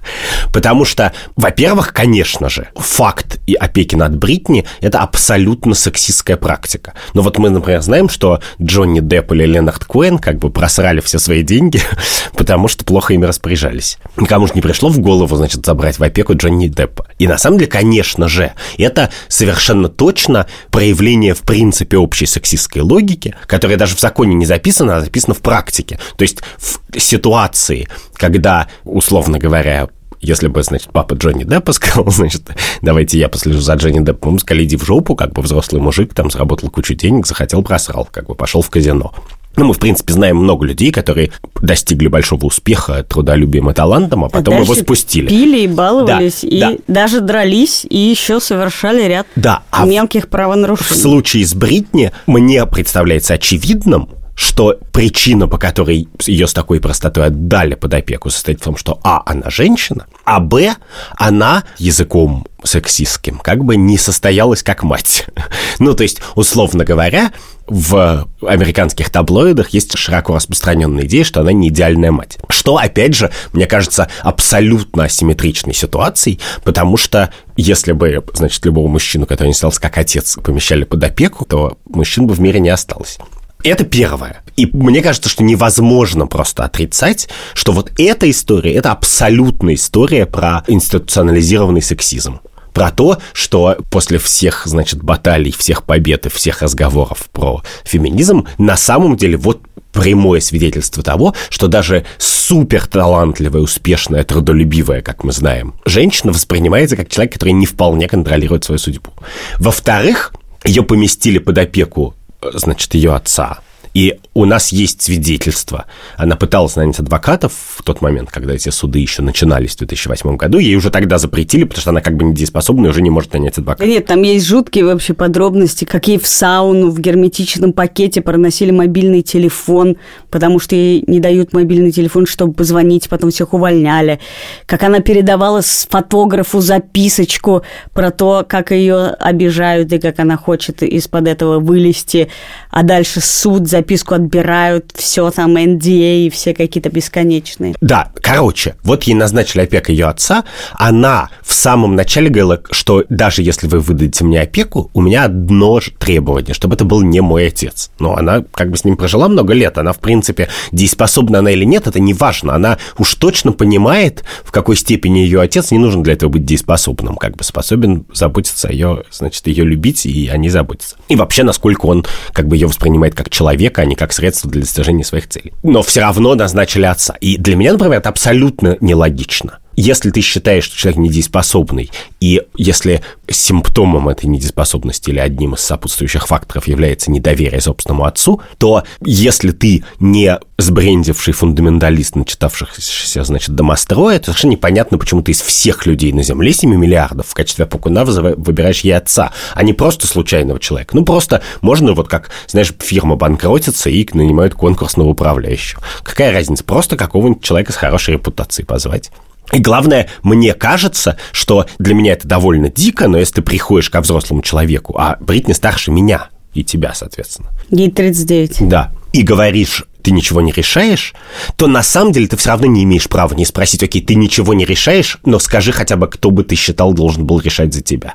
Потому 0.52 0.84
что, 0.84 1.12
во-первых, 1.36 1.92
конечно 1.92 2.48
же, 2.48 2.68
факт 2.74 3.40
и 3.46 3.54
опеки 3.54 3.94
над 3.94 4.16
Бритни– 4.16 4.64
это 4.80 5.00
абсолютно 5.00 5.74
сексистская 5.74 6.36
практика. 6.36 6.94
Но 7.14 7.22
вот 7.22 7.38
мы, 7.38 7.50
например, 7.50 7.80
знаем, 7.82 8.08
что 8.08 8.40
Джонни 8.60 9.00
Депп 9.00 9.32
или 9.32 9.44
Ленард 9.44 9.84
Куэн 9.84 10.18
как 10.18 10.38
бы 10.38 10.50
просрали 10.50 11.00
все 11.00 11.18
свои 11.18 11.42
деньги, 11.42 11.80
потому 12.36 12.68
что 12.68 12.84
плохо 12.84 13.14
ими 13.14 13.26
распоряжались. 13.26 13.98
Никому 14.16 14.46
же 14.46 14.54
не 14.54 14.60
пришло 14.60 14.88
в 14.88 14.98
голову, 14.98 15.36
значит, 15.36 15.64
забрать 15.64 15.98
в 15.98 16.02
опеку 16.02 16.34
Джонни 16.34 16.68
Деппа. 16.68 17.06
И 17.18 17.26
на 17.26 17.38
самом 17.38 17.58
деле, 17.58 17.70
конечно 17.70 18.28
же, 18.28 18.52
это 18.78 19.10
совершенно 19.30 19.88
точно 19.88 20.46
проявление, 20.70 21.34
в 21.34 21.40
принципе, 21.40 21.96
общей 21.96 22.26
сексистской 22.26 22.82
логики, 22.82 23.34
которая 23.46 23.78
даже 23.78 23.96
в 23.96 24.00
законе 24.00 24.34
не 24.34 24.44
записана, 24.44 24.96
а 24.96 25.00
записана 25.00 25.34
в 25.34 25.40
практике. 25.40 25.98
То 26.16 26.22
есть 26.22 26.42
в 26.58 26.98
ситуации, 26.98 27.88
когда, 28.14 28.68
условно 28.84 29.38
говоря, 29.38 29.88
если 30.20 30.48
бы, 30.48 30.62
значит, 30.62 30.90
папа 30.92 31.14
Джонни 31.14 31.44
Деппа 31.44 31.72
сказал, 31.72 32.10
значит, 32.10 32.42
давайте 32.82 33.18
я 33.18 33.28
послежу 33.28 33.60
за 33.60 33.74
Джонни 33.74 34.04
Деппом, 34.04 34.38
сказали, 34.38 34.64
иди 34.64 34.76
в 34.76 34.84
жопу, 34.84 35.14
как 35.14 35.32
бы 35.32 35.42
взрослый 35.42 35.80
мужик, 35.80 36.12
там 36.12 36.30
заработал 36.30 36.68
кучу 36.68 36.94
денег, 36.94 37.26
захотел, 37.26 37.62
просрал, 37.62 38.06
как 38.10 38.26
бы 38.26 38.34
пошел 38.34 38.60
в 38.60 38.68
казино. 38.68 39.14
Ну, 39.56 39.64
мы, 39.66 39.74
в 39.74 39.78
принципе, 39.78 40.12
знаем 40.12 40.36
много 40.36 40.64
людей, 40.64 40.90
которые 40.92 41.32
достигли 41.60 42.06
большого 42.08 42.46
успеха 42.46 43.02
трудолюбием 43.02 43.68
и 43.68 43.74
талантом, 43.74 44.24
а 44.24 44.28
потом 44.28 44.54
его 44.54 44.64
Дальше 44.66 44.82
спустили. 44.82 45.26
Пили 45.26 45.60
и 45.62 45.66
баловались, 45.66 46.40
Да, 46.42 46.48
и 46.48 46.60
да. 46.60 46.72
даже 46.86 47.20
дрались, 47.20 47.84
и 47.88 47.98
еще 47.98 48.40
совершали 48.40 49.02
ряд 49.06 49.26
Да, 49.36 49.62
а 49.70 49.84
в- 49.84 49.88
мелких 49.88 50.24
В 50.24 50.28
правонарушений. 50.28 51.00
случае 51.00 51.44
с 51.44 51.54
Бритни 51.54 52.12
мне 52.26 52.64
представляется 52.64 53.34
очевидным, 53.34 54.08
что 54.34 54.78
причина, 54.92 55.48
по 55.48 55.58
которой 55.58 56.08
ее 56.26 56.46
с 56.46 56.52
такой 56.52 56.80
простотой 56.80 57.26
отдали 57.26 57.74
под 57.74 57.94
опеку, 57.94 58.30
состоит 58.30 58.60
в 58.60 58.64
том, 58.64 58.76
что 58.76 59.00
а. 59.02 59.22
она 59.26 59.50
женщина, 59.50 60.06
а 60.24 60.40
б. 60.40 60.74
она 61.16 61.64
языком 61.78 62.46
сексистским 62.62 63.38
как 63.38 63.64
бы 63.64 63.76
не 63.76 63.98
состоялась 63.98 64.62
как 64.62 64.82
мать. 64.82 65.26
Ну, 65.78 65.94
то 65.94 66.02
есть, 66.02 66.20
условно 66.34 66.84
говоря, 66.84 67.32
в 67.66 68.28
американских 68.42 69.08
таблоидах 69.08 69.70
есть 69.70 69.96
широко 69.96 70.34
распространенная 70.34 71.04
идея, 71.06 71.24
что 71.24 71.40
она 71.40 71.52
не 71.52 71.68
идеальная 71.68 72.10
мать. 72.10 72.38
Что, 72.48 72.76
опять 72.76 73.14
же, 73.14 73.30
мне 73.52 73.66
кажется, 73.66 74.08
абсолютно 74.22 75.04
асимметричной 75.04 75.72
ситуацией, 75.72 76.40
потому 76.64 76.96
что 76.96 77.32
если 77.56 77.92
бы, 77.92 78.22
значит, 78.34 78.64
любого 78.66 78.88
мужчину, 78.88 79.24
который 79.24 79.48
не 79.48 79.54
стался 79.54 79.80
как 79.80 79.96
отец, 79.96 80.36
помещали 80.42 80.84
под 80.84 81.02
опеку, 81.02 81.46
то 81.46 81.78
мужчин 81.86 82.26
бы 82.26 82.34
в 82.34 82.40
мире 82.40 82.60
не 82.60 82.70
осталось. 82.70 83.18
Это 83.62 83.84
первое. 83.84 84.42
И 84.56 84.66
мне 84.72 85.02
кажется, 85.02 85.28
что 85.28 85.42
невозможно 85.42 86.26
просто 86.26 86.64
отрицать, 86.64 87.28
что 87.54 87.72
вот 87.72 87.92
эта 87.98 88.30
история, 88.30 88.74
это 88.74 88.92
абсолютная 88.92 89.74
история 89.74 90.26
про 90.26 90.64
институционализированный 90.66 91.82
сексизм. 91.82 92.40
Про 92.72 92.90
то, 92.92 93.18
что 93.32 93.78
после 93.90 94.18
всех, 94.18 94.62
значит, 94.66 95.02
баталий, 95.02 95.52
всех 95.52 95.82
побед 95.82 96.26
и 96.26 96.28
всех 96.28 96.62
разговоров 96.62 97.28
про 97.32 97.62
феминизм, 97.84 98.46
на 98.58 98.76
самом 98.76 99.16
деле 99.16 99.36
вот 99.36 99.60
прямое 99.92 100.40
свидетельство 100.40 101.02
того, 101.02 101.34
что 101.48 101.66
даже 101.66 102.04
супер 102.18 102.86
талантливая, 102.86 103.60
успешная, 103.60 104.22
трудолюбивая, 104.22 105.02
как 105.02 105.24
мы 105.24 105.32
знаем, 105.32 105.74
женщина 105.84 106.32
воспринимается 106.32 106.96
как 106.96 107.08
человек, 107.08 107.32
который 107.32 107.52
не 107.52 107.66
вполне 107.66 108.06
контролирует 108.06 108.64
свою 108.64 108.78
судьбу. 108.78 109.10
Во-вторых, 109.58 110.32
ее 110.64 110.82
поместили 110.82 111.38
под 111.38 111.58
опеку, 111.58 112.14
значит, 112.42 112.94
ее 112.94 113.14
отца. 113.14 113.58
И 113.94 114.18
у 114.34 114.44
нас 114.44 114.70
есть 114.72 115.02
свидетельство. 115.02 115.86
Она 116.16 116.36
пыталась 116.36 116.76
нанять 116.76 116.98
адвокатов 116.98 117.52
в 117.76 117.82
тот 117.82 118.00
момент, 118.00 118.30
когда 118.30 118.54
эти 118.54 118.68
суды 118.68 119.00
еще 119.00 119.22
начинались 119.22 119.74
в 119.74 119.78
2008 119.78 120.36
году. 120.36 120.58
Ей 120.58 120.76
уже 120.76 120.90
тогда 120.90 121.18
запретили, 121.18 121.64
потому 121.64 121.80
что 121.80 121.90
она 121.90 122.00
как 122.00 122.16
бы 122.16 122.24
недееспособна 122.26 122.86
и 122.86 122.88
уже 122.90 123.02
не 123.02 123.10
может 123.10 123.32
нанять 123.32 123.58
адвоката. 123.58 123.88
нет, 123.88 124.06
там 124.06 124.22
есть 124.22 124.46
жуткие 124.46 124.84
вообще 124.84 125.14
подробности, 125.14 125.84
как 125.84 126.06
ей 126.06 126.18
в 126.18 126.26
сауну 126.26 126.90
в 126.90 127.00
герметичном 127.00 127.72
пакете 127.72 128.20
проносили 128.20 128.70
мобильный 128.70 129.22
телефон, 129.22 129.96
потому 130.30 130.60
что 130.60 130.76
ей 130.76 131.02
не 131.06 131.18
дают 131.18 131.52
мобильный 131.52 131.90
телефон, 131.90 132.26
чтобы 132.26 132.52
позвонить, 132.52 133.08
потом 133.08 133.30
всех 133.30 133.52
увольняли. 133.52 134.20
Как 134.66 134.82
она 134.84 135.00
передавала 135.00 135.62
фотографу 135.62 136.60
записочку 136.60 137.62
про 137.92 138.10
то, 138.10 138.44
как 138.48 138.70
ее 138.70 139.08
обижают 139.08 139.92
и 139.92 139.98
как 139.98 140.20
она 140.20 140.36
хочет 140.36 140.82
из-под 140.82 141.26
этого 141.26 141.58
вылезти, 141.58 142.28
а 142.70 142.82
дальше 142.82 143.20
суд 143.20 143.66
записку 143.80 144.14
отбирают, 144.14 144.92
все 144.94 145.30
там 145.30 145.56
NDA 145.56 146.26
и 146.26 146.30
все 146.30 146.54
какие-то 146.54 146.90
бесконечные. 146.90 147.74
Да, 147.80 148.12
короче, 148.22 148.76
вот 148.82 149.04
ей 149.04 149.14
назначили 149.14 149.62
опека 149.62 149.90
ее 149.90 150.06
отца. 150.06 150.44
Она 150.74 151.30
в 151.42 151.54
самом 151.54 151.96
начале 151.96 152.28
говорила, 152.28 152.60
что 152.70 153.04
даже 153.08 153.42
если 153.42 153.66
вы 153.66 153.80
выдадите 153.80 154.24
мне 154.24 154.42
опеку, 154.42 154.90
у 154.92 155.00
меня 155.00 155.24
одно 155.24 155.80
требование, 155.98 156.52
чтобы 156.52 156.74
это 156.74 156.84
был 156.84 157.00
не 157.00 157.20
мой 157.20 157.46
отец. 157.46 157.90
Но 157.98 158.16
она 158.16 158.44
как 158.52 158.70
бы 158.70 158.76
с 158.76 158.84
ним 158.84 158.96
прожила 158.96 159.28
много 159.28 159.54
лет. 159.54 159.78
Она, 159.78 159.92
в 159.92 159.98
принципе, 159.98 160.48
дееспособна 160.72 161.38
она 161.38 161.50
или 161.50 161.64
нет, 161.64 161.86
это 161.86 162.00
не 162.00 162.12
важно. 162.12 162.54
Она 162.54 162.78
уж 162.98 163.14
точно 163.14 163.52
понимает, 163.52 164.24
в 164.44 164.50
какой 164.50 164.76
степени 164.76 165.20
ее 165.20 165.40
отец 165.40 165.70
не 165.70 165.78
нужен 165.78 166.02
для 166.02 166.12
этого 166.12 166.28
быть 166.28 166.44
дееспособным, 166.44 167.16
как 167.16 167.36
бы 167.36 167.44
способен 167.44 168.04
заботиться 168.12 168.68
о 168.68 168.72
ее, 168.72 169.04
значит, 169.10 169.46
ее 169.46 169.64
любить, 169.64 170.04
и 170.04 170.28
о 170.28 170.36
ней 170.36 170.50
заботиться. 170.50 170.96
И 171.08 171.16
вообще, 171.16 171.44
насколько 171.44 171.86
он 171.86 172.04
как 172.32 172.46
бы 172.46 172.56
ее 172.56 172.66
воспринимает 172.66 173.14
как 173.14 173.30
человека, 173.70 173.82
а 173.82 173.84
не 173.84 173.94
как 173.94 174.12
средство 174.12 174.50
для 174.50 174.60
достижения 174.60 175.04
своих 175.04 175.28
целей. 175.28 175.52
Но 175.62 175.82
все 175.82 176.00
равно 176.00 176.34
назначили 176.34 176.84
отца. 176.84 177.14
И 177.20 177.36
для 177.36 177.56
меня, 177.56 177.72
например, 177.72 177.98
это 177.98 178.08
абсолютно 178.08 178.76
нелогично. 178.80 179.58
Если 179.80 180.10
ты 180.10 180.20
считаешь, 180.20 180.64
что 180.64 180.76
человек 180.76 181.00
недееспособный, 181.00 181.90
и 182.20 182.42
если 182.56 183.02
симптомом 183.28 184.08
этой 184.08 184.26
недееспособности 184.26 185.10
или 185.10 185.18
одним 185.18 185.54
из 185.54 185.60
сопутствующих 185.60 186.26
факторов 186.26 186.68
является 186.68 187.10
недоверие 187.10 187.60
собственному 187.60 188.04
отцу, 188.04 188.40
то 188.58 188.84
если 189.00 189.52
ты 189.52 189.84
не 189.98 190.38
сбрендивший 190.58 191.32
фундаменталист, 191.32 192.16
начитавшийся, 192.16 193.24
значит, 193.24 193.54
домостроя, 193.54 194.18
то 194.18 194.26
совершенно 194.26 194.52
непонятно, 194.52 194.98
почему 194.98 195.22
ты 195.22 195.32
из 195.32 195.40
всех 195.40 195.86
людей 195.86 196.12
на 196.12 196.22
Земле, 196.22 196.52
7 196.52 196.74
миллиардов, 196.74 197.28
в 197.28 197.34
качестве 197.34 197.64
опекуна 197.64 198.04
выбираешь 198.04 198.80
ей 198.80 198.92
отца, 198.92 199.32
а 199.54 199.62
не 199.62 199.72
просто 199.72 200.06
случайного 200.06 200.60
человека. 200.60 200.94
Ну, 200.94 201.04
просто 201.04 201.42
можно 201.62 201.94
вот 201.94 202.08
как, 202.08 202.30
знаешь, 202.46 202.74
фирма 202.78 203.16
банкротится 203.16 203.88
и 203.88 204.06
нанимают 204.12 204.54
конкурсного 204.54 205.08
управляющего. 205.08 205.82
Какая 206.02 206.32
разница? 206.32 206.64
Просто 206.64 206.96
какого-нибудь 206.96 207.42
человека 207.42 207.72
с 207.72 207.76
хорошей 207.76 208.14
репутацией 208.14 208.66
позвать. 208.66 209.10
И 209.52 209.58
главное, 209.58 210.08
мне 210.22 210.54
кажется, 210.54 211.16
что 211.32 211.66
для 211.78 211.94
меня 211.94 212.12
это 212.12 212.28
довольно 212.28 212.68
дико, 212.68 213.08
но 213.08 213.18
если 213.18 213.36
ты 213.36 213.42
приходишь 213.42 213.90
ко 213.90 214.00
взрослому 214.00 214.42
человеку, 214.42 214.96
а 214.98 215.16
Бритни 215.20 215.52
старше 215.52 215.90
меня 215.90 216.28
и 216.54 216.64
тебя, 216.64 216.94
соответственно. 216.94 217.50
Ей 217.70 217.90
39. 217.90 218.68
Да. 218.68 218.92
И 219.12 219.22
говоришь, 219.22 219.84
ты 220.02 220.12
ничего 220.12 220.40
не 220.40 220.52
решаешь, 220.52 221.14
то 221.56 221.66
на 221.66 221.82
самом 221.82 222.12
деле 222.12 222.26
ты 222.26 222.36
все 222.36 222.50
равно 222.50 222.66
не 222.66 222.84
имеешь 222.84 223.08
права 223.08 223.34
не 223.34 223.44
спросить, 223.44 223.82
окей, 223.82 224.02
ты 224.02 224.14
ничего 224.14 224.54
не 224.54 224.64
решаешь, 224.64 225.18
но 225.24 225.38
скажи 225.38 225.72
хотя 225.72 225.96
бы, 225.96 226.08
кто 226.08 226.30
бы 226.30 226.44
ты 226.44 226.54
считал 226.54 226.92
должен 226.92 227.24
был 227.24 227.40
решать 227.40 227.74
за 227.74 227.82
тебя. 227.82 228.14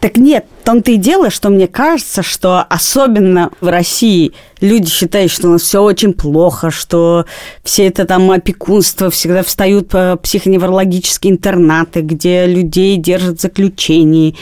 Так 0.00 0.16
нет, 0.16 0.46
в 0.62 0.64
том-то 0.64 0.92
и 0.92 0.96
дело, 0.96 1.28
что 1.28 1.50
мне 1.50 1.66
кажется, 1.66 2.22
что 2.22 2.62
особенно 2.62 3.50
в 3.60 3.68
России 3.68 4.32
люди 4.62 4.88
считают, 4.90 5.30
что 5.30 5.48
у 5.48 5.50
нас 5.52 5.62
все 5.62 5.82
очень 5.82 6.14
плохо, 6.14 6.70
что 6.70 7.26
все 7.64 7.86
это 7.86 8.06
там 8.06 8.30
опекунство, 8.30 9.10
всегда 9.10 9.42
встают 9.42 9.90
по 9.90 10.16
психоневрологические 10.16 11.34
интернаты, 11.34 12.00
где 12.00 12.46
людей 12.46 12.96
держат 12.96 13.38
в 13.38 13.42
заключении, 13.42 14.36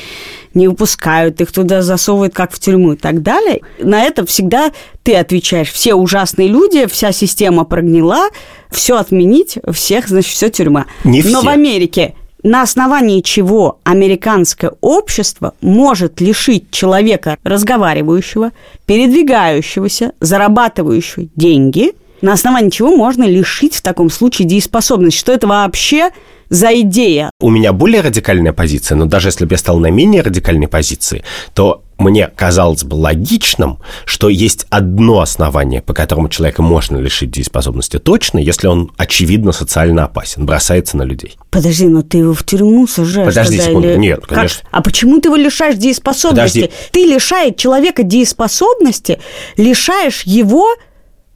не 0.54 0.68
выпускают, 0.68 1.40
их 1.40 1.50
туда 1.50 1.82
засовывают 1.82 2.34
как 2.34 2.52
в 2.52 2.60
тюрьму 2.60 2.92
и 2.92 2.96
так 2.96 3.22
далее. 3.22 3.60
На 3.80 4.04
это 4.04 4.24
всегда 4.26 4.70
ты 5.02 5.16
отвечаешь. 5.16 5.72
Все 5.72 5.94
ужасные 5.94 6.46
люди, 6.46 6.86
вся 6.86 7.10
система 7.10 7.64
прогнила, 7.64 8.28
все 8.70 8.96
отменить, 8.96 9.58
всех, 9.72 10.06
значит, 10.06 10.32
все 10.32 10.50
тюрьма. 10.50 10.86
Не 11.02 11.22
Но 11.22 11.40
все. 11.40 11.42
в 11.42 11.48
Америке 11.48 12.14
на 12.42 12.62
основании 12.62 13.20
чего 13.20 13.80
американское 13.84 14.72
общество 14.80 15.54
может 15.60 16.20
лишить 16.20 16.70
человека 16.70 17.36
разговаривающего, 17.42 18.52
передвигающегося, 18.86 20.12
зарабатывающего 20.20 21.26
деньги, 21.34 21.92
на 22.20 22.32
основании 22.32 22.70
чего 22.70 22.94
можно 22.96 23.24
лишить 23.24 23.74
в 23.74 23.82
таком 23.82 24.10
случае 24.10 24.48
дееспособности. 24.48 25.18
Что 25.18 25.32
это 25.32 25.46
вообще 25.46 26.10
за 26.48 26.80
идея? 26.80 27.30
У 27.40 27.50
меня 27.50 27.72
более 27.72 28.00
радикальная 28.00 28.52
позиция, 28.52 28.96
но 28.96 29.06
даже 29.06 29.28
если 29.28 29.44
бы 29.44 29.54
я 29.54 29.58
стал 29.58 29.78
на 29.78 29.90
менее 29.90 30.22
радикальной 30.22 30.68
позиции, 30.68 31.22
то 31.54 31.82
мне 31.98 32.28
казалось 32.28 32.84
бы 32.84 32.94
логичным, 32.94 33.80
что 34.04 34.28
есть 34.28 34.66
одно 34.70 35.20
основание, 35.20 35.82
по 35.82 35.92
которому 35.94 36.28
человека 36.28 36.62
можно 36.62 36.96
лишить 36.96 37.30
дееспособности 37.32 37.98
точно, 37.98 38.38
если 38.38 38.68
он 38.68 38.92
очевидно 38.96 39.50
социально 39.52 40.04
опасен, 40.04 40.46
бросается 40.46 40.96
на 40.96 41.02
людей. 41.02 41.36
Подожди, 41.50 41.86
но 41.88 42.02
ты 42.02 42.18
его 42.18 42.34
в 42.34 42.44
тюрьму 42.44 42.86
сажаешь. 42.86 43.28
Подожди 43.28 43.56
тогда 43.56 43.70
секунду. 43.70 43.88
или- 43.90 43.96
Нет, 43.98 44.20
Как? 44.20 44.28
конечно. 44.28 44.68
А 44.70 44.80
почему 44.82 45.20
ты 45.20 45.28
его 45.28 45.36
лишаешь 45.36 45.74
дееспособности? 45.76 46.60
Подожди. 46.60 46.76
Ты 46.92 47.00
лишаешь 47.04 47.54
человека 47.56 48.02
дееспособности, 48.04 49.18
лишаешь 49.56 50.22
его 50.22 50.68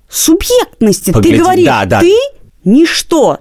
субъектности. 0.08 1.10
Погоди, 1.10 1.36
ты 1.36 1.38
говоришь, 1.42 1.66
да, 1.66 1.84
да. 1.86 2.00
ты 2.00 2.14
ничто. 2.64 3.40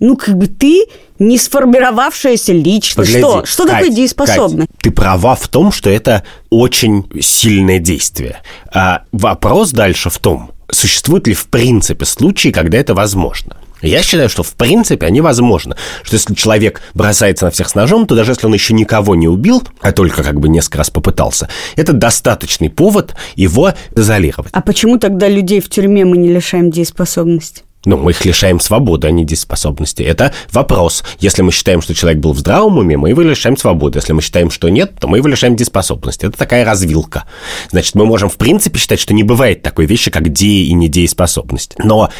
Ну, 0.00 0.16
как 0.16 0.36
бы 0.36 0.46
ты 0.46 0.84
не 1.18 1.38
сформировавшаяся 1.38 2.52
личность. 2.52 2.96
Погляди, 2.96 3.18
что? 3.18 3.46
Что 3.46 3.64
Кать, 3.64 3.72
такое 3.74 3.90
дееспособность? 3.90 4.70
Кать, 4.70 4.80
ты 4.82 4.90
права 4.90 5.34
в 5.34 5.48
том, 5.48 5.72
что 5.72 5.90
это 5.90 6.22
очень 6.50 7.06
сильное 7.20 7.78
действие. 7.78 8.38
А 8.72 9.02
вопрос 9.12 9.70
дальше 9.70 10.10
в 10.10 10.18
том, 10.18 10.50
существуют 10.70 11.26
ли 11.26 11.34
в 11.34 11.46
принципе 11.46 12.04
случаи, 12.04 12.50
когда 12.50 12.78
это 12.78 12.94
возможно. 12.94 13.56
Я 13.82 14.02
считаю, 14.02 14.28
что 14.28 14.42
в 14.42 14.54
принципе 14.54 15.06
они 15.06 15.20
возможны. 15.20 15.76
Что 16.02 16.16
если 16.16 16.34
человек 16.34 16.80
бросается 16.94 17.44
на 17.44 17.50
всех 17.50 17.68
с 17.68 17.74
ножом, 17.74 18.06
то 18.06 18.14
даже 18.14 18.32
если 18.32 18.46
он 18.46 18.54
еще 18.54 18.72
никого 18.74 19.14
не 19.14 19.28
убил, 19.28 19.62
а 19.80 19.92
только 19.92 20.22
как 20.22 20.40
бы 20.40 20.48
несколько 20.48 20.78
раз 20.78 20.90
попытался, 20.90 21.48
это 21.76 21.92
достаточный 21.92 22.70
повод 22.70 23.14
его 23.34 23.74
изолировать. 23.94 24.50
А 24.52 24.62
почему 24.62 24.98
тогда 24.98 25.28
людей 25.28 25.60
в 25.60 25.68
тюрьме 25.68 26.04
мы 26.04 26.16
не 26.16 26.28
лишаем 26.28 26.70
дееспособности? 26.70 27.62
Ну, 27.86 27.96
мы 27.96 28.10
их 28.10 28.24
лишаем 28.24 28.60
свободы, 28.60 29.06
а 29.06 29.10
не 29.12 29.24
дееспособности. 29.24 30.02
Это 30.02 30.34
вопрос. 30.52 31.04
Если 31.20 31.42
мы 31.42 31.52
считаем, 31.52 31.80
что 31.80 31.94
человек 31.94 32.20
был 32.20 32.32
в 32.32 32.38
здравом 32.38 32.78
уме, 32.78 32.96
мы 32.96 33.10
его 33.10 33.22
лишаем 33.22 33.56
свободы. 33.56 34.00
Если 34.00 34.12
мы 34.12 34.20
считаем, 34.20 34.50
что 34.50 34.68
нет, 34.68 34.98
то 35.00 35.06
мы 35.06 35.18
его 35.18 35.28
лишаем 35.28 35.54
дееспособности. 35.54 36.26
Это 36.26 36.36
такая 36.36 36.64
развилка. 36.64 37.24
Значит, 37.70 37.94
мы 37.94 38.04
можем 38.04 38.28
в 38.28 38.36
принципе 38.36 38.78
считать, 38.78 38.98
что 38.98 39.14
не 39.14 39.22
бывает 39.22 39.62
такой 39.62 39.86
вещи, 39.86 40.10
как 40.10 40.30
дея 40.30 40.66
и 40.66 40.72
недееспособность. 40.72 41.76
Но 41.78 42.10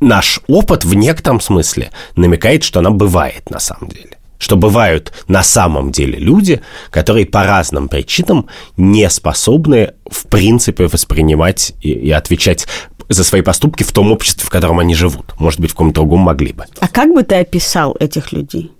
наш 0.00 0.40
опыт 0.48 0.84
в 0.84 0.94
некотором 0.94 1.40
смысле 1.40 1.92
намекает, 2.16 2.64
что 2.64 2.80
она 2.80 2.90
бывает 2.90 3.48
на 3.48 3.60
самом 3.60 3.88
деле. 3.88 4.18
Что 4.38 4.56
бывают 4.56 5.12
на 5.28 5.44
самом 5.44 5.92
деле 5.92 6.18
люди, 6.18 6.62
которые 6.90 7.26
по 7.26 7.44
разным 7.44 7.88
причинам 7.88 8.48
не 8.76 9.08
способны 9.08 9.92
в 10.10 10.26
принципе 10.26 10.88
воспринимать 10.88 11.74
и, 11.80 11.90
и 11.90 12.10
отвечать 12.10 12.66
за 13.14 13.24
свои 13.24 13.42
поступки 13.42 13.82
в 13.82 13.92
том 13.92 14.12
обществе, 14.12 14.44
в 14.44 14.50
котором 14.50 14.78
они 14.78 14.94
живут. 14.94 15.34
Может 15.38 15.60
быть, 15.60 15.70
в 15.70 15.74
каком-то 15.74 15.94
другом 16.00 16.20
могли 16.20 16.52
бы. 16.52 16.64
А 16.80 16.88
как 16.88 17.12
бы 17.12 17.22
ты 17.22 17.36
описал 17.36 17.96
этих 17.98 18.32
людей? 18.32 18.72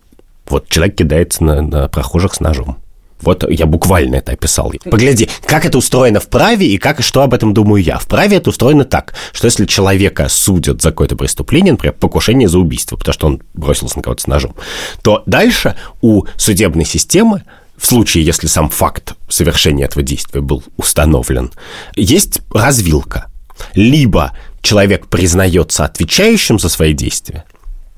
Вот 0.49 0.69
человек 0.69 0.97
кидается 0.97 1.45
на, 1.45 1.63
на 1.63 1.89
прохожих 1.89 2.35
с 2.35 2.41
ножом. 2.41 2.79
Вот 3.23 3.49
я 3.49 3.67
буквально 3.67 4.17
это 4.17 4.33
описал. 4.33 4.73
Погляди, 4.85 5.29
как 5.47 5.65
это 5.65 5.79
устроено 5.79 6.21
в 6.21 6.29
праве 6.29 6.67
и 6.67 6.77
как 6.77 7.01
и 7.01 7.03
что 7.03 7.23
об 7.23 7.33
этом 7.33 7.55
думаю 7.55 7.83
я. 7.83 7.99
В 7.99 8.07
праве 8.07 8.39
это 8.39 8.51
устроено 8.51 8.85
так, 8.85 9.15
что 9.33 9.47
если 9.47 9.65
человека 9.65 10.29
судят 10.29 10.83
за 10.83 10.91
какое-то 10.91 11.17
преступление, 11.17 11.73
например, 11.73 11.95
покушение 11.95 12.49
за 12.49 12.59
убийство, 12.59 12.97
потому 12.97 13.13
что 13.13 13.27
он 13.29 13.43
бросился 13.55 13.97
на 13.97 14.03
кого-то 14.03 14.23
с 14.23 14.27
ножом, 14.27 14.57
то 15.03 15.23
дальше 15.27 15.77
у 16.01 16.25
судебной 16.37 16.85
системы 16.85 17.45
в 17.77 17.87
случае, 17.87 18.25
если 18.25 18.47
сам 18.47 18.69
факт 18.69 19.15
совершения 19.29 19.87
этого 19.87 20.03
действия 20.03 20.41
был 20.41 20.63
установлен, 20.77 21.51
есть 21.97 22.41
развилка. 22.53 23.32
Либо 23.75 24.33
человек 24.61 25.07
признается 25.07 25.85
отвечающим 25.85 26.59
за 26.59 26.69
свои 26.69 26.93
действия, 26.93 27.45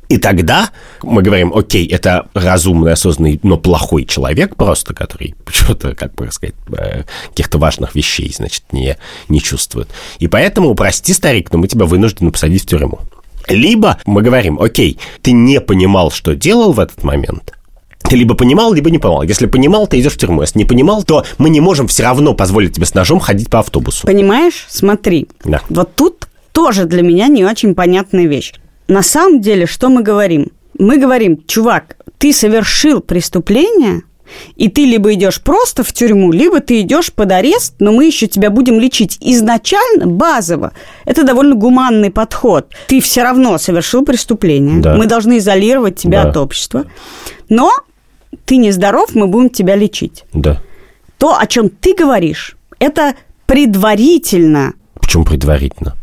и 0.08 0.18
тогда 0.18 0.70
мы 1.02 1.22
говорим, 1.22 1.52
окей, 1.54 1.86
это 1.86 2.28
разумный, 2.34 2.92
осознанный, 2.92 3.40
но 3.42 3.56
плохой 3.56 4.04
человек 4.04 4.54
просто, 4.56 4.94
который 4.94 5.34
почему-то, 5.44 5.94
как 5.94 6.14
бы 6.14 6.30
сказать, 6.30 6.54
э, 6.76 7.04
каких-то 7.30 7.58
важных 7.58 7.94
вещей, 7.94 8.32
значит, 8.34 8.64
не, 8.72 8.96
не 9.28 9.40
чувствует. 9.40 9.88
И 10.18 10.28
поэтому, 10.28 10.74
прости, 10.74 11.12
старик, 11.14 11.52
но 11.52 11.58
мы 11.58 11.68
тебя 11.68 11.86
вынуждены 11.86 12.30
посадить 12.30 12.64
в 12.64 12.66
тюрьму. 12.66 13.00
Либо 13.48 13.98
мы 14.06 14.22
говорим, 14.22 14.60
окей, 14.60 14.98
ты 15.22 15.32
не 15.32 15.60
понимал, 15.60 16.10
что 16.10 16.34
делал 16.34 16.72
в 16.72 16.80
этот 16.80 17.02
момент, 17.02 17.53
ты 18.08 18.16
либо 18.16 18.34
понимал, 18.34 18.72
либо 18.72 18.90
не 18.90 18.98
понимал. 18.98 19.22
Если 19.22 19.46
понимал, 19.46 19.86
ты 19.86 19.98
идешь 20.00 20.12
в 20.12 20.18
тюрьму. 20.18 20.42
Если 20.42 20.58
не 20.58 20.64
понимал, 20.64 21.02
то 21.02 21.24
мы 21.38 21.50
не 21.50 21.60
можем 21.60 21.88
все 21.88 22.02
равно 22.04 22.34
позволить 22.34 22.74
тебе 22.74 22.86
с 22.86 22.94
ножом 22.94 23.18
ходить 23.18 23.50
по 23.50 23.58
автобусу. 23.60 24.06
Понимаешь? 24.06 24.66
Смотри. 24.68 25.28
Да. 25.44 25.60
Вот 25.68 25.94
тут 25.94 26.28
тоже 26.52 26.84
для 26.84 27.02
меня 27.02 27.28
не 27.28 27.44
очень 27.44 27.74
понятная 27.74 28.26
вещь. 28.26 28.52
На 28.88 29.02
самом 29.02 29.40
деле, 29.40 29.66
что 29.66 29.88
мы 29.88 30.02
говорим? 30.02 30.48
Мы 30.78 30.98
говорим, 30.98 31.42
чувак, 31.46 31.96
ты 32.18 32.32
совершил 32.32 33.00
преступление, 33.00 34.02
и 34.56 34.68
ты 34.68 34.84
либо 34.84 35.12
идешь 35.14 35.40
просто 35.40 35.82
в 35.82 35.92
тюрьму, 35.92 36.32
либо 36.32 36.60
ты 36.60 36.80
идешь 36.80 37.12
под 37.12 37.32
арест, 37.32 37.74
но 37.78 37.92
мы 37.92 38.04
еще 38.06 38.26
тебя 38.26 38.50
будем 38.50 38.78
лечить. 38.80 39.16
Изначально, 39.20 40.06
базово, 40.06 40.72
это 41.06 41.22
довольно 41.24 41.54
гуманный 41.54 42.10
подход. 42.10 42.68
Ты 42.88 43.00
все 43.00 43.22
равно 43.22 43.56
совершил 43.58 44.04
преступление. 44.04 44.80
Да. 44.80 44.94
Мы 44.96 45.06
должны 45.06 45.38
изолировать 45.38 45.96
тебя 45.96 46.24
Да. 46.24 46.30
от 46.30 46.36
общества. 46.36 46.84
Но 47.48 47.72
ты 48.44 48.56
нездоров, 48.56 49.14
мы 49.14 49.26
будем 49.26 49.50
тебя 49.50 49.76
лечить. 49.76 50.24
Да. 50.32 50.60
То, 51.18 51.38
о 51.38 51.46
чем 51.46 51.68
ты 51.68 51.94
говоришь, 51.94 52.56
это 52.78 53.14
предварительно 53.46 54.74
Почему 55.00 55.24
предварительно? 55.24 55.96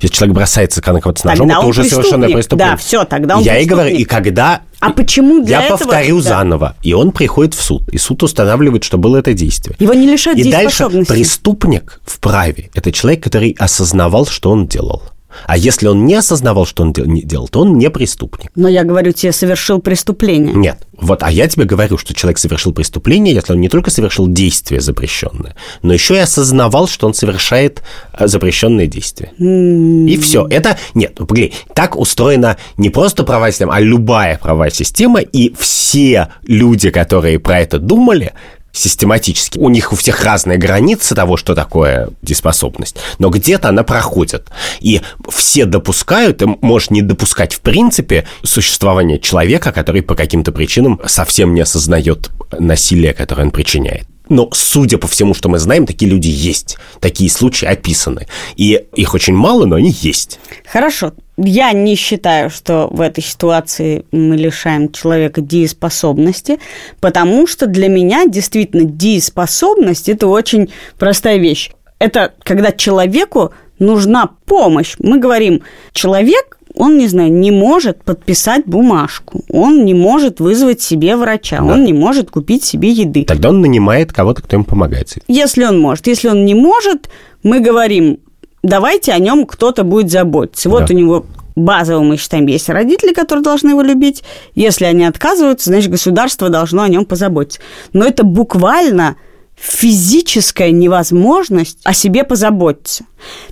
Если 0.00 0.14
человек 0.14 0.36
бросается 0.36 0.80
на 0.86 1.00
кого-то 1.00 1.20
с 1.20 1.24
ножом, 1.24 1.48
Тогда 1.48 1.58
это 1.60 1.66
уже 1.68 1.82
преступник. 1.82 2.32
преступление. 2.32 2.72
Да, 2.72 2.76
всё, 2.76 3.04
тогда 3.04 3.36
он 3.36 3.42
Я 3.42 3.58
и 3.58 3.64
говорю, 3.64 3.96
и 3.96 4.04
когда... 4.04 4.62
А 4.78 4.90
почему 4.92 5.42
для 5.44 5.58
Я 5.58 5.64
этого- 5.66 5.78
повторю 5.78 6.22
да. 6.22 6.28
заново. 6.28 6.76
И 6.82 6.92
он 6.94 7.10
приходит 7.10 7.54
в 7.54 7.60
суд. 7.60 7.82
И 7.88 7.98
суд 7.98 8.22
устанавливает, 8.22 8.84
что 8.84 8.96
было 8.96 9.16
это 9.16 9.34
действие. 9.34 9.74
Его 9.80 9.94
не 9.94 10.06
лишают 10.06 10.38
И 10.38 10.52
дальше 10.52 10.88
преступник 10.88 12.00
в 12.04 12.20
праве– 12.20 12.70
это 12.74 12.92
человек, 12.92 13.24
который 13.24 13.56
осознавал, 13.58 14.26
что 14.26 14.52
он 14.52 14.68
делал. 14.68 15.02
А 15.46 15.56
если 15.56 15.86
он 15.86 16.04
не 16.04 16.14
осознавал, 16.14 16.66
что 16.66 16.82
он 16.82 16.92
делал, 16.92 17.48
то 17.48 17.60
он 17.60 17.78
не 17.78 17.90
преступник. 17.90 18.50
Но 18.54 18.68
я 18.68 18.84
говорю, 18.84 19.12
тебе 19.12 19.32
совершил 19.32 19.80
преступление. 19.80 20.54
Нет. 20.54 20.78
Вот, 21.00 21.22
а 21.22 21.30
я 21.30 21.46
тебе 21.46 21.64
говорю, 21.64 21.96
что 21.96 22.12
человек 22.12 22.38
совершил 22.38 22.72
преступление, 22.72 23.32
если 23.32 23.52
он 23.52 23.60
не 23.60 23.68
только 23.68 23.90
совершил 23.90 24.26
действие 24.26 24.80
запрещенное, 24.80 25.54
но 25.82 25.92
еще 25.92 26.16
и 26.16 26.18
осознавал, 26.18 26.88
что 26.88 27.06
он 27.06 27.14
совершает 27.14 27.82
э, 28.12 28.26
запрещенное 28.26 28.86
действие. 28.86 29.32
Mm. 29.38 30.08
И 30.08 30.16
все. 30.18 30.46
Это 30.50 30.76
нет, 30.94 31.14
ну, 31.18 31.26
погоди, 31.26 31.52
так 31.72 31.96
устроена 31.96 32.56
не 32.76 32.90
просто 32.90 33.22
правовая 33.22 33.52
система, 33.52 33.76
а 33.76 33.80
любая 33.80 34.38
правовая 34.38 34.70
система, 34.70 35.20
и 35.20 35.54
все 35.56 36.28
люди, 36.42 36.90
которые 36.90 37.38
про 37.38 37.60
это 37.60 37.78
думали, 37.78 38.32
систематически. 38.72 39.58
У 39.58 39.68
них 39.68 39.92
у 39.92 39.96
всех 39.96 40.22
разные 40.22 40.58
границы 40.58 41.14
того, 41.14 41.36
что 41.36 41.54
такое 41.54 42.10
дееспособность, 42.22 42.96
но 43.18 43.30
где-то 43.30 43.68
она 43.68 43.82
проходит. 43.82 44.48
И 44.80 45.00
все 45.30 45.64
допускают, 45.64 46.38
ты 46.38 46.46
можешь 46.46 46.90
не 46.90 47.02
допускать 47.02 47.54
в 47.54 47.60
принципе 47.60 48.26
существование 48.42 49.18
человека, 49.18 49.72
который 49.72 50.02
по 50.02 50.14
каким-то 50.14 50.52
причинам 50.52 51.00
совсем 51.06 51.54
не 51.54 51.62
осознает 51.62 52.30
насилие, 52.58 53.14
которое 53.14 53.44
он 53.44 53.50
причиняет. 53.50 54.06
Но, 54.28 54.48
судя 54.52 54.98
по 54.98 55.06
всему, 55.06 55.34
что 55.34 55.48
мы 55.48 55.58
знаем, 55.58 55.86
такие 55.86 56.10
люди 56.10 56.28
есть. 56.28 56.76
Такие 57.00 57.30
случаи 57.30 57.66
описаны. 57.66 58.26
И 58.56 58.84
их 58.94 59.14
очень 59.14 59.34
мало, 59.34 59.64
но 59.64 59.76
они 59.76 59.94
есть. 60.00 60.38
Хорошо. 60.66 61.12
Я 61.36 61.72
не 61.72 61.94
считаю, 61.94 62.50
что 62.50 62.88
в 62.90 63.00
этой 63.00 63.22
ситуации 63.22 64.04
мы 64.10 64.36
лишаем 64.36 64.90
человека 64.90 65.40
дееспособности, 65.40 66.58
потому 67.00 67.46
что 67.46 67.66
для 67.66 67.88
меня 67.88 68.26
действительно 68.26 68.84
дееспособность– 68.84 70.08
это 70.10 70.26
очень 70.26 70.70
простая 70.98 71.38
вещь. 71.38 71.70
Это 72.00 72.34
когда 72.42 72.72
человеку 72.72 73.52
нужна 73.78 74.30
помощь. 74.46 74.96
Мы 74.98 75.18
говорим, 75.18 75.62
человек 75.92 76.57
он, 76.78 76.96
не 76.96 77.08
знаю, 77.08 77.32
не 77.32 77.50
может 77.50 78.04
подписать 78.04 78.64
бумажку, 78.64 79.44
он 79.50 79.84
не 79.84 79.94
может 79.94 80.38
вызвать 80.38 80.80
себе 80.80 81.16
врача, 81.16 81.58
да. 81.58 81.72
он 81.72 81.84
не 81.84 81.92
может 81.92 82.30
купить 82.30 82.64
себе 82.64 82.90
еды. 82.90 83.24
Тогда 83.24 83.48
он 83.50 83.60
нанимает 83.60 84.12
кого-то, 84.12 84.42
кто 84.42 84.56
ему 84.56 84.64
помогает. 84.64 85.12
Если 85.26 85.64
он 85.64 85.80
может. 85.80 86.06
Если 86.06 86.28
он 86.28 86.44
не 86.44 86.54
может, 86.54 87.10
мы 87.42 87.58
говорим, 87.58 88.20
давайте 88.62 89.12
о 89.12 89.18
нем 89.18 89.44
кто-то 89.44 89.82
будет 89.82 90.10
заботиться. 90.10 90.70
Вот 90.70 90.86
да. 90.86 90.94
у 90.94 90.96
него 90.96 91.26
базово 91.56 92.02
мы 92.02 92.16
считаем, 92.16 92.46
есть 92.46 92.68
родители, 92.68 93.12
которые 93.12 93.42
должны 93.42 93.70
его 93.70 93.82
любить. 93.82 94.22
Если 94.54 94.84
они 94.84 95.04
отказываются, 95.04 95.70
значит, 95.70 95.90
государство 95.90 96.48
должно 96.48 96.82
о 96.82 96.88
нем 96.88 97.04
позаботиться. 97.04 97.60
Но 97.92 98.04
это 98.04 98.22
буквально 98.22 99.16
физическая 99.60 100.70
невозможность 100.70 101.78
о 101.84 101.92
себе 101.92 102.24
позаботиться. 102.24 103.04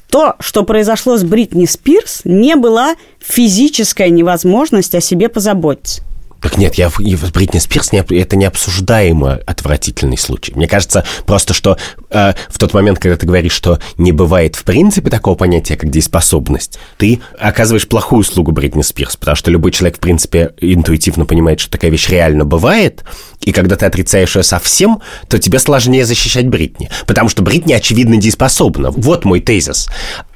То, 0.09 0.37
что 0.41 0.63
произошло 0.63 1.17
с 1.17 1.25
Бритни 1.25 1.67
Спирс, 1.67 2.21
не 2.25 2.57
была 2.57 2.95
физическая 3.19 4.09
невозможность 4.09 4.95
о 4.95 5.01
себе 5.01 5.29
позаботиться. 5.29 6.03
Так 6.41 6.59
нет, 6.59 6.77
я, 6.77 6.91
Бритни 7.35 7.59
Спирс 7.59 7.93
не, 7.93 7.99
это 7.99 8.37
необсуждаемо 8.37 9.41
отвратительный 9.47 10.19
случай. 10.19 10.53
Мне 10.55 10.69
кажется 10.69 11.05
просто, 11.27 11.55
что 11.55 11.77
э, 12.11 12.35
в 12.49 12.59
тот 12.59 12.75
момент, 12.75 12.99
когда 12.99 13.17
ты 13.17 13.27
говоришь, 13.27 13.53
что 13.53 13.81
не 13.99 14.13
бывает 14.13 14.55
в 14.55 14.65
принципе 14.65 15.11
такого 15.11 15.35
понятия, 15.35 15.77
как 15.77 15.91
дееспособность, 15.91 16.79
ты 16.99 17.21
оказываешь 17.39 17.89
плохую 17.89 18.21
услугу 18.21 18.53
Бритни 18.53 18.83
Спирс, 18.83 19.17
потому 19.17 19.37
что 19.37 19.51
любой 19.51 19.73
человек, 19.73 19.97
в 19.97 20.01
принципе, 20.01 20.53
интуитивно 20.61 21.27
понимает, 21.27 21.61
что 21.61 21.71
такая 21.71 21.91
вещь 21.91 22.09
реально 22.09 22.45
бывает, 22.45 23.05
и 23.41 23.53
когда 23.53 23.77
ты 23.77 23.87
отрицаешь 23.87 24.37
ее 24.37 24.43
совсем, 24.43 25.01
то 25.29 25.39
тебе 25.39 25.59
сложнее 25.59 26.05
защищать 26.05 26.49
Бритни, 26.49 26.91
потому 27.07 27.29
что 27.29 27.43
Бритни, 27.43 27.73
очевидно, 27.73 28.17
дееспособна. 28.17 28.91
Вот 28.91 29.25
мой 29.25 29.41
тезис. 29.41 29.89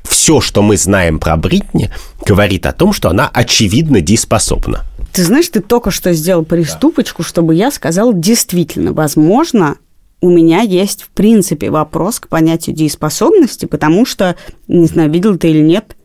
Все, 0.02 0.40
что 0.40 0.62
мы 0.62 0.76
знаем 0.76 1.18
про 1.18 1.36
Бритни, 1.36 1.90
говорит 2.26 2.66
о 2.66 2.72
том, 2.72 2.92
что 2.92 3.08
она 3.10 3.30
очевидно 3.32 4.00
дееспособна. 4.00 4.84
Ты 5.12 5.24
знаешь, 5.24 5.48
ты 5.48 5.60
только 5.60 5.90
что 5.90 6.12
сделал 6.12 6.44
приступочку, 6.44 7.22
да. 7.22 7.28
чтобы 7.28 7.54
я 7.54 7.70
сказал 7.70 8.12
действительно, 8.12 8.92
возможно, 8.92 9.76
у 10.20 10.30
меня 10.30 10.60
есть, 10.60 11.02
в 11.02 11.08
принципе, 11.08 11.70
вопрос 11.70 12.20
к 12.20 12.28
понятию 12.28 12.76
дееспособности, 12.76 13.66
потому 13.66 14.04
что, 14.04 14.36
не 14.68 14.86
знаю, 14.86 15.10
видел 15.10 15.36
ты 15.38 15.50
или 15.50 15.62
нет, 15.62 15.96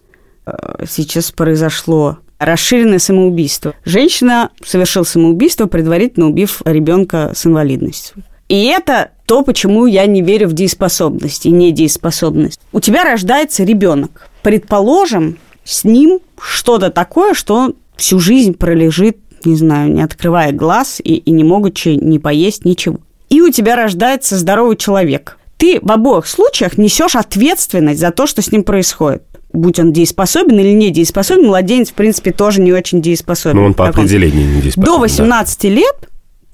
э, 0.45 0.85
сейчас 0.89 1.31
произошло 1.31 2.19
расширенное 2.39 2.99
самоубийство. 2.99 3.73
Женщина 3.83 4.51
совершила 4.63 5.03
самоубийство, 5.03 5.67
предварительно 5.67 6.27
убив 6.27 6.61
ребенка 6.65 7.31
с 7.35 7.45
инвалидностью. 7.45 8.23
И 8.47 8.65
это 8.65 9.11
то, 9.25 9.43
почему 9.43 9.85
я 9.85 10.05
не 10.05 10.21
верю 10.21 10.47
в 10.47 10.53
дееспособность 10.53 11.45
и 11.45 11.51
недееспособность. 11.51 12.59
У 12.71 12.79
тебя 12.79 13.03
рождается 13.03 13.63
ребенок. 13.63 14.29
Предположим, 14.41 15.37
с 15.63 15.83
ним 15.83 16.19
что-то 16.39 16.91
такое, 16.91 17.33
что 17.33 17.73
всю 17.97 18.19
жизнь 18.19 18.53
пролежит, 18.53 19.17
не 19.43 19.55
знаю, 19.55 19.91
не 19.91 20.01
открывая 20.01 20.51
глаз 20.51 21.01
и, 21.03 21.15
и 21.15 21.31
не 21.31 21.43
могучи 21.43 21.89
не 21.89 22.19
поесть 22.19 22.65
ничего. 22.65 22.99
И 23.29 23.41
у 23.41 23.49
тебя 23.49 23.75
рождается 23.75 24.37
здоровый 24.37 24.77
человек. 24.77 25.37
Ты 25.57 25.79
в 25.81 25.91
обоих 25.91 26.27
случаях 26.27 26.77
несешь 26.77 27.15
ответственность 27.15 27.99
за 27.99 28.11
то, 28.11 28.27
что 28.27 28.41
с 28.41 28.51
ним 28.51 28.63
происходит 28.63 29.23
будь 29.55 29.79
он 29.79 29.93
дееспособен 29.93 30.59
или 30.59 30.71
не 30.71 30.91
дееспособен, 30.91 31.47
младенец, 31.47 31.89
в 31.89 31.93
принципе, 31.93 32.31
тоже 32.31 32.61
не 32.61 32.73
очень 32.73 33.01
дееспособен. 33.01 33.57
Ну, 33.57 33.65
он 33.67 33.73
по 33.73 33.87
определению 33.87 34.47
не 34.47 34.61
дееспособен. 34.61 34.93
До 34.93 34.99
18 34.99 35.61
да. 35.61 35.69
лет 35.69 35.95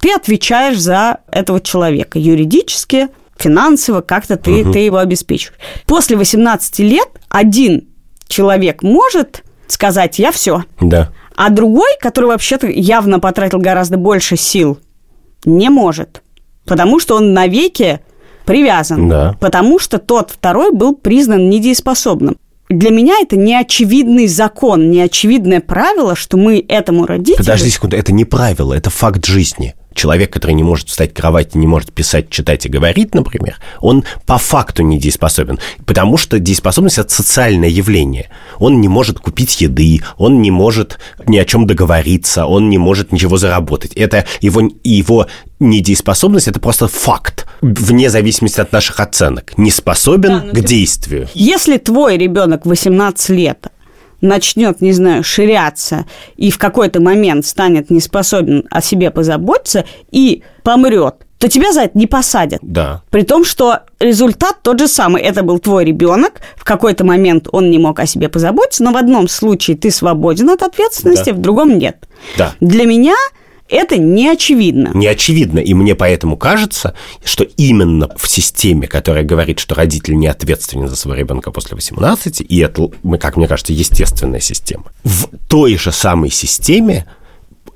ты 0.01 0.11
отвечаешь 0.13 0.77
за 0.77 1.19
этого 1.31 1.61
человека 1.61 2.19
юридически, 2.19 3.07
финансово, 3.37 4.01
как-то 4.01 4.35
ты, 4.35 4.63
угу. 4.63 4.73
ты 4.73 4.79
его 4.79 4.97
обеспечиваешь. 4.97 5.59
После 5.85 6.17
18 6.17 6.79
лет 6.79 7.07
один 7.29 7.87
человек 8.27 8.81
может 8.83 9.43
сказать 9.67 10.19
«я 10.19 10.31
все». 10.31 10.65
Да. 10.81 11.11
А 11.35 11.49
другой, 11.49 11.91
который 11.99 12.25
вообще-то 12.25 12.67
явно 12.67 13.19
потратил 13.19 13.59
гораздо 13.59 13.97
больше 13.97 14.35
сил, 14.35 14.79
не 15.45 15.69
может. 15.69 16.23
Потому 16.65 16.99
что 16.99 17.15
он 17.15 17.33
навеки 17.33 17.99
привязан. 18.45 19.07
Да. 19.07 19.37
Потому 19.39 19.79
что 19.79 19.97
тот 19.97 20.31
второй 20.31 20.71
был 20.71 20.95
признан 20.95 21.49
недееспособным. 21.49 22.37
Для 22.69 22.89
меня 22.89 23.15
это 23.21 23.37
неочевидный 23.37 24.27
закон, 24.27 24.91
неочевидное 24.91 25.61
правило, 25.61 26.15
что 26.15 26.37
мы 26.37 26.63
этому 26.67 27.05
родителю... 27.05 27.37
Подожди 27.37 27.69
секунду, 27.69 27.97
это 27.97 28.13
не 28.13 28.25
правило, 28.25 28.73
это 28.73 28.89
факт 28.89 29.25
жизни 29.25 29.75
человек, 29.93 30.31
который 30.31 30.53
не 30.53 30.63
может 30.63 30.89
встать 30.89 31.11
в 31.11 31.13
кровати, 31.13 31.57
не 31.57 31.67
может 31.67 31.91
писать, 31.91 32.29
читать 32.29 32.65
и 32.65 32.69
говорить, 32.69 33.13
например, 33.13 33.57
он 33.79 34.03
по 34.25 34.37
факту 34.37 34.83
не 34.83 34.97
дееспособен, 34.97 35.59
потому 35.85 36.17
что 36.17 36.39
дееспособность– 36.39 36.97
это 36.99 37.13
социальное 37.13 37.69
явление. 37.69 38.29
Он 38.59 38.81
не 38.81 38.87
может 38.87 39.19
купить 39.19 39.61
еды, 39.61 40.01
он 40.17 40.41
не 40.41 40.51
может 40.51 40.99
ни 41.25 41.37
о 41.37 41.45
чем 41.45 41.67
договориться, 41.67 42.45
он 42.45 42.69
не 42.69 42.77
может 42.77 43.11
ничего 43.11 43.37
заработать. 43.37 43.93
Это 43.93 44.25
его, 44.39 44.69
его 44.83 45.27
недееспособность– 45.59 46.47
это 46.49 46.59
просто 46.59 46.87
факт, 46.87 47.47
вне 47.61 48.09
зависимости 48.09 48.59
от 48.59 48.71
наших 48.71 48.99
оценок. 48.99 49.57
Не 49.57 49.71
способен 49.71 50.29
да, 50.29 50.43
ну, 50.45 50.53
к 50.53 50.65
действию. 50.65 51.27
Если 51.33 51.77
твой 51.77 52.17
ребенок 52.17 52.65
18 52.65 53.29
лет 53.29 53.67
начнет, 54.21 54.81
не 54.81 54.93
знаю, 54.93 55.23
ширяться 55.23 56.05
и 56.35 56.51
в 56.51 56.57
какой-то 56.57 57.01
момент 57.01 57.45
станет 57.45 57.89
не 57.89 57.99
способен 57.99 58.65
о 58.69 58.81
себе 58.81 59.11
позаботиться 59.11 59.85
и 60.11 60.43
помрет, 60.63 61.15
то 61.41 61.47
тебя 61.47 61.73
за 61.73 61.81
это 61.81 61.97
не 61.97 62.05
посадят. 62.05 62.59
Да. 62.61 63.01
При 63.09 63.23
том, 63.23 63.43
что 63.43 63.79
результат 63.99 64.57
тот 64.61 64.79
же 64.79 64.87
самый. 64.87 65.23
Это 65.23 65.41
был 65.41 65.57
твой 65.57 65.85
ребенок, 65.85 66.41
в 66.55 66.63
какой-то 66.63 67.03
момент 67.03 67.47
он 67.51 67.71
не 67.71 67.79
мог 67.79 67.99
о 67.99 68.05
себе 68.05 68.29
позаботиться, 68.29 68.83
но 68.83 68.91
в 68.91 68.97
одном 68.97 69.27
случае 69.27 69.75
ты 69.75 69.89
свободен 69.89 70.49
от 70.51 70.61
ответственности, 70.61 71.31
да. 71.31 71.35
в 71.35 71.39
другом 71.39 71.79
нет. 71.79 72.07
Да. 72.37 72.53
Для 72.59 72.85
меня 72.85 73.15
это 73.71 73.97
не 73.97 74.29
очевидно. 74.29 74.91
Не 74.93 75.07
очевидно. 75.07 75.59
И 75.59 75.73
мне 75.73 75.95
поэтому 75.95 76.37
кажется, 76.37 76.93
что 77.23 77.43
именно 77.43 78.09
в 78.17 78.27
системе, 78.27 78.87
которая 78.87 79.23
говорит, 79.23 79.59
что 79.59 79.75
родитель 79.75 80.15
не 80.15 80.27
ответственен 80.27 80.87
за 80.87 80.95
своего 80.95 81.19
ребенка 81.19 81.51
после 81.51 81.75
18, 81.75 82.41
и 82.41 82.59
это, 82.59 82.89
как 83.19 83.37
мне 83.37 83.47
кажется, 83.47 83.73
естественная 83.73 84.41
система, 84.41 84.85
в 85.03 85.29
той 85.47 85.77
же 85.77 85.91
самой 85.91 86.29
системе 86.29 87.07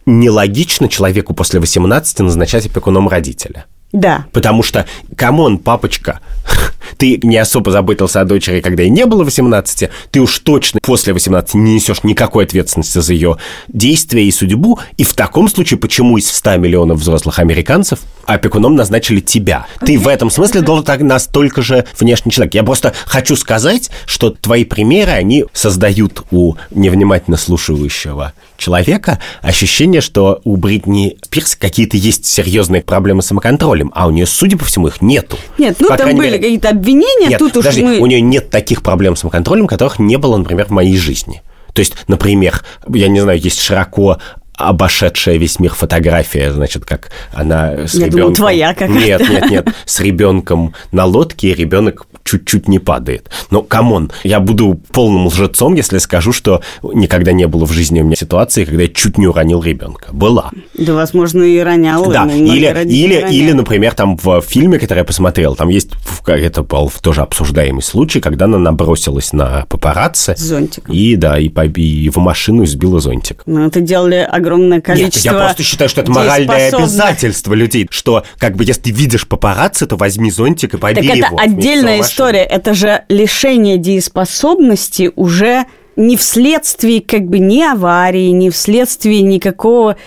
нелогично 0.05 0.87
человеку 0.89 1.33
после 1.33 1.59
18 1.59 2.19
назначать 2.19 2.65
опекуном 2.65 3.07
родителя. 3.07 3.65
Да. 3.91 4.25
Потому 4.33 4.61
что, 4.61 4.85
come 5.15 5.39
on, 5.39 5.57
папочка, 5.57 6.19
ты 6.97 7.19
не 7.23 7.37
особо 7.37 7.71
заботился 7.71 8.21
о 8.21 8.25
дочери, 8.25 8.61
когда 8.61 8.83
ей 8.83 8.89
не 8.89 9.05
было 9.05 9.23
18, 9.23 9.89
ты 10.11 10.19
уж 10.19 10.39
точно 10.39 10.79
после 10.81 11.13
18 11.13 11.55
не 11.55 11.75
несешь 11.75 12.03
никакой 12.03 12.45
ответственности 12.45 12.99
за 12.99 13.13
ее 13.13 13.37
действия 13.67 14.25
и 14.25 14.31
судьбу, 14.31 14.79
и 14.97 15.03
в 15.03 15.13
таком 15.13 15.47
случае 15.49 15.79
почему 15.79 16.17
из 16.17 16.31
100 16.31 16.57
миллионов 16.57 16.99
взрослых 16.99 17.39
американцев 17.39 17.99
опекуном 18.25 18.75
назначили 18.75 19.19
тебя? 19.19 19.67
Ты 19.85 19.97
в 19.97 20.07
этом 20.07 20.29
смысле 20.29 20.61
должен 20.61 20.85
настолько 21.07 21.61
же 21.61 21.85
внешний 21.99 22.31
человек. 22.31 22.53
Я 22.53 22.63
просто 22.63 22.93
хочу 23.05 23.35
сказать, 23.35 23.89
что 24.05 24.29
твои 24.29 24.65
примеры, 24.65 25.11
они 25.11 25.45
создают 25.53 26.23
у 26.31 26.55
невнимательно 26.71 27.37
слушающего 27.37 28.33
человека 28.57 29.19
ощущение, 29.41 30.01
что 30.01 30.41
у 30.43 30.57
Бритни 30.57 31.17
Спирс 31.21 31.55
какие-то 31.55 31.97
есть 31.97 32.25
серьезные 32.25 32.81
проблемы 32.81 33.21
с 33.21 33.27
самоконтролем, 33.27 33.91
а 33.95 34.07
у 34.07 34.11
нее, 34.11 34.25
судя 34.25 34.57
по 34.57 34.65
всему, 34.65 34.87
их 34.87 35.01
нету. 35.01 35.37
Нет, 35.57 35.77
ну 35.79 35.89
по 35.89 35.97
там 35.97 36.15
были 36.15 36.37
какие-то 36.37 36.69
обвинения, 36.75 37.29
нет, 37.29 37.39
тут 37.39 37.53
подожди, 37.53 37.83
уж 37.83 37.89
мы... 37.89 37.97
у 37.99 38.05
нее 38.05 38.21
нет 38.21 38.49
таких 38.49 38.83
проблем 38.83 39.15
с 39.15 39.19
самоконтролем, 39.21 39.67
которых 39.67 39.99
не 39.99 40.17
было, 40.17 40.37
например, 40.37 40.65
в 40.65 40.71
моей 40.71 40.97
жизни. 40.97 41.41
То 41.73 41.81
есть, 41.81 41.93
например, 42.07 42.63
я 42.87 43.07
не 43.07 43.19
знаю, 43.19 43.39
есть 43.39 43.59
широко 43.59 44.19
обошедшая 44.57 45.37
весь 45.37 45.59
мир 45.59 45.73
фотография, 45.73 46.51
значит, 46.51 46.85
как 46.85 47.11
она 47.33 47.87
с 47.87 47.93
Я 47.93 48.07
ребенком... 48.07 48.19
думала, 48.19 48.35
твоя 48.35 48.73
какая-то. 48.73 48.93
Нет, 48.93 49.29
нет, 49.29 49.49
нет, 49.49 49.67
с 49.85 49.99
ребенком 49.99 50.73
на 50.91 51.05
лодке, 51.05 51.49
и 51.49 51.53
ребенок 51.53 52.07
чуть-чуть 52.23 52.67
не 52.67 52.79
падает. 52.79 53.29
Но, 53.51 53.61
come 53.61 53.90
on, 53.90 54.11
я 54.23 54.39
буду 54.39 54.79
полным 54.91 55.27
лжецом, 55.27 55.75
если 55.75 55.99
скажу, 55.99 56.33
что 56.33 56.61
никогда 56.81 57.31
не 57.31 57.47
было 57.47 57.65
в 57.65 57.71
жизни 57.71 58.01
у 58.01 58.03
меня 58.03 58.15
ситуации, 58.15 58.65
когда 58.65 58.83
я 58.83 58.89
чуть 58.89 59.17
не 59.17 59.27
уронил 59.27 59.61
ребенка. 59.61 60.07
Была. 60.11 60.49
Да, 60.73 60.93
возможно, 60.93 61.43
и 61.43 61.59
ронял. 61.59 62.09
Да, 62.11 62.25
или, 62.25 62.67
или, 62.85 63.31
или, 63.31 63.51
например, 63.51 63.93
там 63.93 64.17
в 64.17 64.41
фильме, 64.41 64.79
который 64.79 64.99
я 64.99 65.03
посмотрел, 65.03 65.55
там 65.55 65.69
есть, 65.69 65.91
это 66.25 66.63
был 66.63 66.91
тоже 67.01 67.21
обсуждаемый 67.21 67.83
случай, 67.83 68.19
когда 68.19 68.45
она 68.45 68.57
набросилась 68.57 69.31
на 69.31 69.65
папарацци. 69.69 70.35
С 70.35 70.41
зонтиком. 70.41 70.93
И, 70.93 71.15
да, 71.15 71.37
и, 71.37 71.49
и 71.49 72.09
в 72.09 72.17
машину 72.17 72.65
сбила 72.65 72.99
зонтик. 72.99 73.43
Ну, 73.45 73.67
это 73.67 73.81
делали 73.81 74.27
огромное 74.45 74.77
Нет, 74.77 74.85
количество 74.85 75.29
я 75.29 75.33
просто 75.33 75.63
считаю, 75.63 75.89
что 75.89 76.01
это 76.01 76.11
моральное 76.11 76.69
обязательство 76.69 77.53
людей, 77.53 77.87
что 77.89 78.23
как 78.37 78.55
бы 78.55 78.63
если 78.63 78.91
видишь 78.91 79.27
папарацци, 79.27 79.87
то 79.87 79.95
возьми 79.95 80.29
зонтик 80.29 80.75
и 80.75 80.77
побей 80.77 80.95
Так 80.95 81.05
это 81.05 81.27
его. 81.27 81.37
вместе 81.37 81.51
отдельная 81.51 82.01
история. 82.01 82.43
Это 82.43 82.73
же 82.73 83.03
лишение 83.09 83.77
дееспособности 83.77 85.11
уже 85.15 85.65
не 85.95 86.17
вследствие 86.17 87.01
как 87.01 87.23
бы 87.23 87.39
ни 87.39 87.61
аварии, 87.61 88.29
не 88.29 88.49
вследствие 88.49 89.21
никакого 89.21 89.97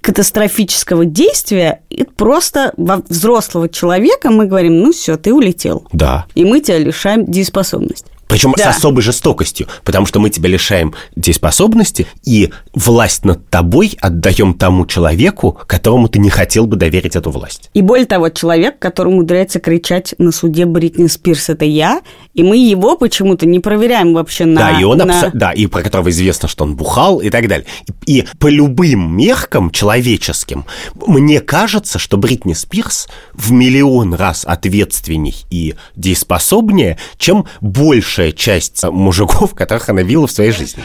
катастрофического 0.00 1.04
действия. 1.04 1.80
Это 1.90 2.12
просто 2.16 2.72
во 2.76 3.02
взрослого 3.08 3.68
человека 3.68 4.30
мы 4.30 4.46
говорим, 4.46 4.78
ну 4.78 4.92
все, 4.92 5.16
ты 5.16 5.34
улетел. 5.34 5.86
Да. 5.92 6.26
И 6.34 6.44
мы 6.44 6.60
тебя 6.60 6.78
лишаем 6.78 7.26
дееспособности. 7.26 8.12
Причем 8.28 8.54
Да. 8.56 8.72
с 8.72 8.76
особой 8.76 9.02
жестокостью, 9.02 9.68
потому 9.84 10.06
что 10.06 10.20
мы 10.20 10.30
тебя 10.30 10.48
лишаем 10.48 10.94
дееспособности, 11.14 12.06
и 12.24 12.50
власть 12.74 13.24
над 13.24 13.48
тобой 13.48 13.96
отдаем 14.00 14.54
тому 14.54 14.86
человеку, 14.86 15.58
которому 15.66 16.08
ты 16.08 16.18
не 16.18 16.30
хотел 16.30 16.66
бы 16.66 16.76
доверить 16.76 17.16
эту 17.16 17.30
власть. 17.30 17.70
И 17.74 17.82
более 17.82 18.06
того, 18.06 18.28
человек, 18.28 18.78
который 18.78 19.08
умудряется 19.08 19.60
кричать 19.60 20.14
на 20.18 20.32
суде 20.32 20.64
Бритни 20.66 21.06
Спирс, 21.06 21.48
это 21.48 21.64
я, 21.64 22.00
и 22.36 22.42
мы 22.42 22.58
его 22.58 22.98
почему-то 22.98 23.46
не 23.46 23.60
проверяем 23.60 24.12
вообще 24.12 24.44
на... 24.44 24.60
да, 24.60 24.78
и 24.80 24.84
он 24.84 24.98
на- 24.98 25.04
абсо- 25.04 25.30
да, 25.32 25.52
и 25.52 25.66
про 25.66 25.82
которого 25.82 26.10
известно, 26.10 26.48
что 26.48 26.64
он 26.64 26.76
бухал 26.76 27.20
и 27.20 27.30
так 27.30 27.48
далее. 27.48 27.66
И, 28.04 28.18
и 28.18 28.26
по 28.38 28.48
любым 28.48 29.16
меркам 29.16 29.70
человеческим 29.70 30.66
мне 31.06 31.40
кажется, 31.40 31.98
что 31.98 32.18
Бритни 32.18 32.52
Спирс 32.52 33.08
в 33.32 33.52
миллион 33.52 34.12
раз 34.14 34.44
ответственней 34.44 35.34
и 35.50 35.74
дееспособнее, 35.96 36.98
чем 37.16 37.46
большая 37.62 38.32
часть 38.32 38.84
мужиков, 38.84 39.54
которых 39.54 39.88
она 39.88 40.02
видела 40.02 40.26
в 40.26 40.30
своей 40.30 40.52
жизни. 40.52 40.82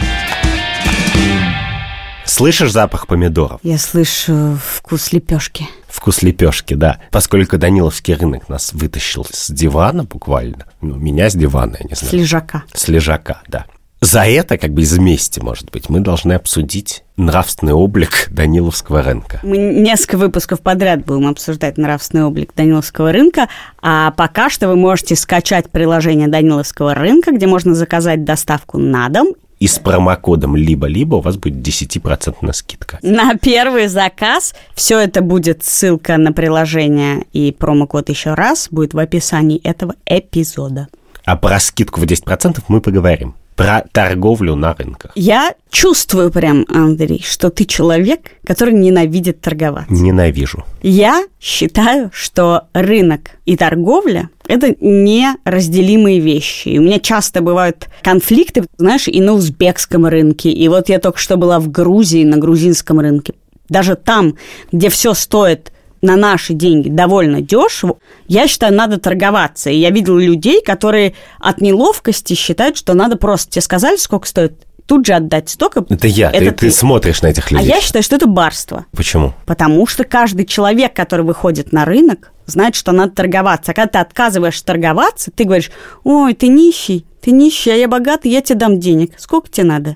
Слышишь 2.26 2.72
запах 2.72 3.08
помидоров? 3.08 3.60
Я 3.62 3.78
слышу 3.78 4.58
вкус 4.66 5.12
лепешки. 5.12 5.68
Вкус 5.92 6.22
лепешки, 6.22 6.74
да. 6.74 7.00
Поскольку 7.12 7.58
Даниловский 7.58 8.14
рынок 8.16 8.50
нас 8.50 8.74
вытащил 8.74 9.26
с 9.30 9.52
дивана 9.52 10.04
буквально, 10.04 10.66
ну, 10.82 10.96
меня 10.96 11.30
с 11.30 11.34
дивана, 11.36 11.78
я 11.80 11.88
не 11.90 11.96
С 11.96 12.00
знаю, 12.00 12.18
лежака. 12.20 12.64
с 12.74 12.88
лежака, 12.88 13.42
да. 13.48 13.66
За 14.04 14.22
это, 14.26 14.58
как 14.58 14.72
бы 14.74 14.82
из 14.82 14.98
мести, 14.98 15.40
может 15.42 15.70
быть, 15.70 15.88
мы 15.88 16.00
должны 16.00 16.34
обсудить 16.34 17.04
нравственный 17.18 17.74
облик 17.74 18.30
Даниловского 18.32 19.04
рынка. 19.04 19.40
Мы 19.44 19.58
несколько 19.58 20.18
выпусков 20.18 20.62
подряд 20.62 21.06
будем 21.06 21.28
обсуждать 21.28 21.78
нравственный 21.78 22.24
облик 22.24 22.52
Даниловского 22.56 23.12
рынка, 23.12 23.48
а 23.80 24.10
пока 24.12 24.50
что 24.50 24.70
вы 24.70 24.76
можете 24.76 25.16
скачать 25.16 25.70
приложение 25.70 26.28
Даниловского 26.28 26.96
рынка, 26.96 27.32
где 27.32 27.46
можно 27.46 27.76
заказать 27.76 28.24
доставку 28.24 28.80
на 28.80 29.08
дом. 29.10 29.36
И 29.62 29.68
с 29.68 29.78
промокодом 29.78 30.56
либо-либо 30.56 31.18
у 31.18 31.22
вас 31.22 31.38
будет 31.38 31.66
10% 31.66 32.52
скидка. 32.52 32.98
На 33.04 33.36
первый 33.36 33.88
заказ 33.88 34.56
все 34.74 34.98
это 34.98 35.22
будет 35.22 35.64
ссылка 35.64 36.18
на 36.18 36.34
приложение 36.34 37.26
и 37.32 37.52
промокод 37.52 38.10
еще 38.10 38.34
раз 38.34 38.70
будет 38.72 38.96
в 38.96 38.98
описании 38.98 39.62
этого 39.64 39.94
эпизода. 40.08 40.88
А 41.26 41.36
про 41.36 41.60
скидку 41.60 42.02
в 42.02 42.06
10% 42.06 42.64
мы 42.70 42.82
поговорим. 42.82 43.36
Про 43.56 43.84
торговлю 43.92 44.56
на 44.56 44.74
рынках. 44.74 45.12
Я 45.16 45.54
чувствую 45.70 46.32
прям, 46.32 46.66
Андрей, 46.70 47.24
что 47.26 47.50
ты 47.50 47.66
человек, 47.66 48.32
который 48.46 48.74
ненавидит 48.74 49.42
торговаться. 49.42 49.94
Ненавижу. 49.94 50.66
Я 50.82 51.26
считаю, 51.40 52.10
что 52.14 52.64
рынок 52.74 53.32
и 53.46 53.56
торговля– 53.58 54.30
это 54.48 54.76
неразделимые 54.80 56.20
вещи. 56.20 56.70
И 56.70 56.80
у 56.80 56.82
меня 56.82 57.00
часто 57.00 57.42
бывают 57.42 57.88
конфликты, 58.02 58.66
знаешь, 58.78 59.08
и 59.08 59.22
на 59.22 59.34
узбекском 59.34 60.06
рынке. 60.06 60.50
И 60.50 60.68
вот 60.68 60.90
я 60.90 61.00
только 61.00 61.20
что 61.20 61.38
была 61.38 61.60
в 61.60 61.70
Грузии, 61.70 62.24
на 62.24 62.38
грузинском 62.38 63.00
рынке. 63.00 63.34
Даже 63.70 63.96
там, 63.96 64.36
где 64.72 64.90
все 64.90 65.14
стоит 65.14 65.72
на 66.02 66.16
наши 66.16 66.54
деньги 66.54 66.90
довольно 66.90 67.42
дешево, 67.42 67.98
я 68.28 68.48
считаю, 68.48 68.74
надо 68.74 69.00
торговаться. 69.00 69.70
И 69.70 69.78
я 69.78 69.90
видела 69.90 70.20
людей, 70.20 70.62
которые 70.64 71.14
от 71.40 71.62
неловкости 71.62 72.34
считают, 72.34 72.78
что 72.78 72.94
надо 72.94 73.18
просто, 73.18 73.52
тебе 73.52 73.62
сказали, 73.62 73.98
сколько 73.98 74.28
стоит, 74.28 74.54
тут 74.86 75.06
же 75.06 75.14
отдать 75.14 75.50
столько. 75.50 75.86
Это 75.90 76.08
я, 76.08 76.32
ты, 76.32 76.38
Это 76.38 76.52
ты 76.52 76.72
смотришь 76.72 77.22
на 77.22 77.28
этих 77.28 77.52
А 77.52 77.56
людей. 77.56 77.68
я 77.70 77.80
считаю, 77.82 78.04
что 78.04 78.16
это 78.16 78.26
барство. 78.28 78.86
Почему? 78.92 79.34
Потому 79.46 79.88
что 79.88 80.04
каждый 80.04 80.46
человек, 80.46 80.94
который 80.96 81.26
выходит 81.26 81.72
на 81.72 81.86
рынок, 81.86 82.32
знает, 82.46 82.76
что 82.76 82.92
надо 82.92 83.14
торговаться. 83.14 83.72
А 83.72 83.74
когда 83.74 83.88
ты 83.88 83.98
отказываешься 84.00 84.66
торговаться, 84.66 85.32
ты 85.32 85.46
говоришь, 85.46 85.72
ой, 86.04 86.34
ты 86.34 86.48
нищий, 86.48 87.06
ты 87.22 87.32
нищий, 87.32 87.72
а 87.72 87.76
я 87.76 87.88
богатый, 87.88 88.32
я 88.32 88.42
тебе 88.42 88.58
дам 88.60 88.80
денег. 88.80 89.14
Сколько 89.18 89.50
тебе 89.50 89.68
надо? 89.68 89.96